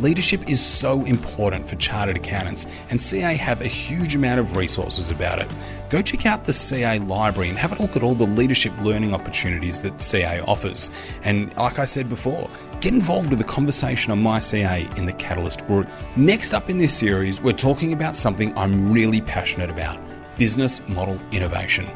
Leadership 0.00 0.48
is 0.50 0.60
so 0.60 1.04
important 1.04 1.68
for 1.68 1.76
chartered 1.76 2.16
accountants, 2.16 2.66
and 2.90 3.00
CA 3.00 3.36
have 3.36 3.60
a 3.60 3.68
huge 3.68 4.16
amount 4.16 4.40
of 4.40 4.56
resources 4.56 5.12
about 5.12 5.38
it. 5.38 5.48
Go 5.88 6.02
check 6.02 6.26
out 6.26 6.44
the 6.44 6.52
CA 6.52 6.98
library 6.98 7.48
and 7.48 7.58
have 7.58 7.78
a 7.78 7.80
look 7.80 7.94
at 7.94 8.02
all 8.02 8.16
the 8.16 8.26
leadership 8.26 8.72
learning 8.82 9.14
opportunities 9.14 9.80
that 9.82 10.02
CA 10.02 10.40
offers. 10.40 10.90
And 11.22 11.56
like 11.56 11.78
I 11.78 11.84
said 11.84 12.08
before, 12.08 12.50
get 12.80 12.92
involved 12.92 13.30
with 13.30 13.38
the 13.38 13.44
conversation 13.44 14.10
on 14.10 14.20
My 14.20 14.40
CA 14.40 14.88
in 14.96 15.06
the 15.06 15.12
Catalyst 15.12 15.64
group. 15.68 15.88
Next 16.16 16.54
up 16.54 16.68
in 16.68 16.76
this 16.76 16.92
series, 16.92 17.40
we're 17.40 17.52
talking 17.52 17.92
about 17.92 18.16
something 18.16 18.52
I'm 18.58 18.92
really 18.92 19.20
passionate 19.20 19.70
about 19.70 20.07
business 20.38 20.80
model 20.88 21.20
innovation 21.32 21.90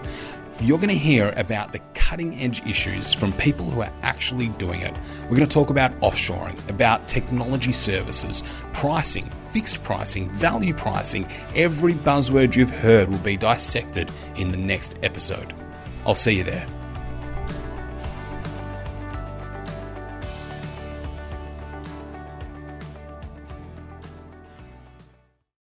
you're 0.63 0.79
going 0.79 0.91
to 0.91 0.95
hear 0.95 1.35
about 1.37 1.73
the 1.73 1.81
cutting 1.95 2.35
edge 2.35 2.65
issues 2.67 3.13
from 3.13 3.33
people 3.33 3.69
who 3.69 3.81
are 3.81 3.93
actually 4.03 4.49
doing 4.51 4.81
it. 4.81 4.97
We're 5.23 5.37
going 5.37 5.49
to 5.49 5.53
talk 5.55 5.71
about 5.71 5.99
offshoring, 6.01 6.57
about 6.69 7.09
technology 7.09 7.73
services, 7.73 8.45
pricing, 8.73 9.29
fixed 9.51 9.83
pricing, 9.83 10.31
value 10.31 10.75
pricing. 10.75 11.27
Every 11.57 11.95
buzzword 11.95 12.55
you've 12.55 12.71
heard 12.71 13.09
will 13.09 13.19
be 13.19 13.37
dissected 13.37 14.13
in 14.37 14.53
the 14.53 14.59
next 14.59 14.97
episode. 15.03 15.53
I'll 16.07 16.15
see 16.15 16.39
you 16.39 16.45
there. 16.45 16.82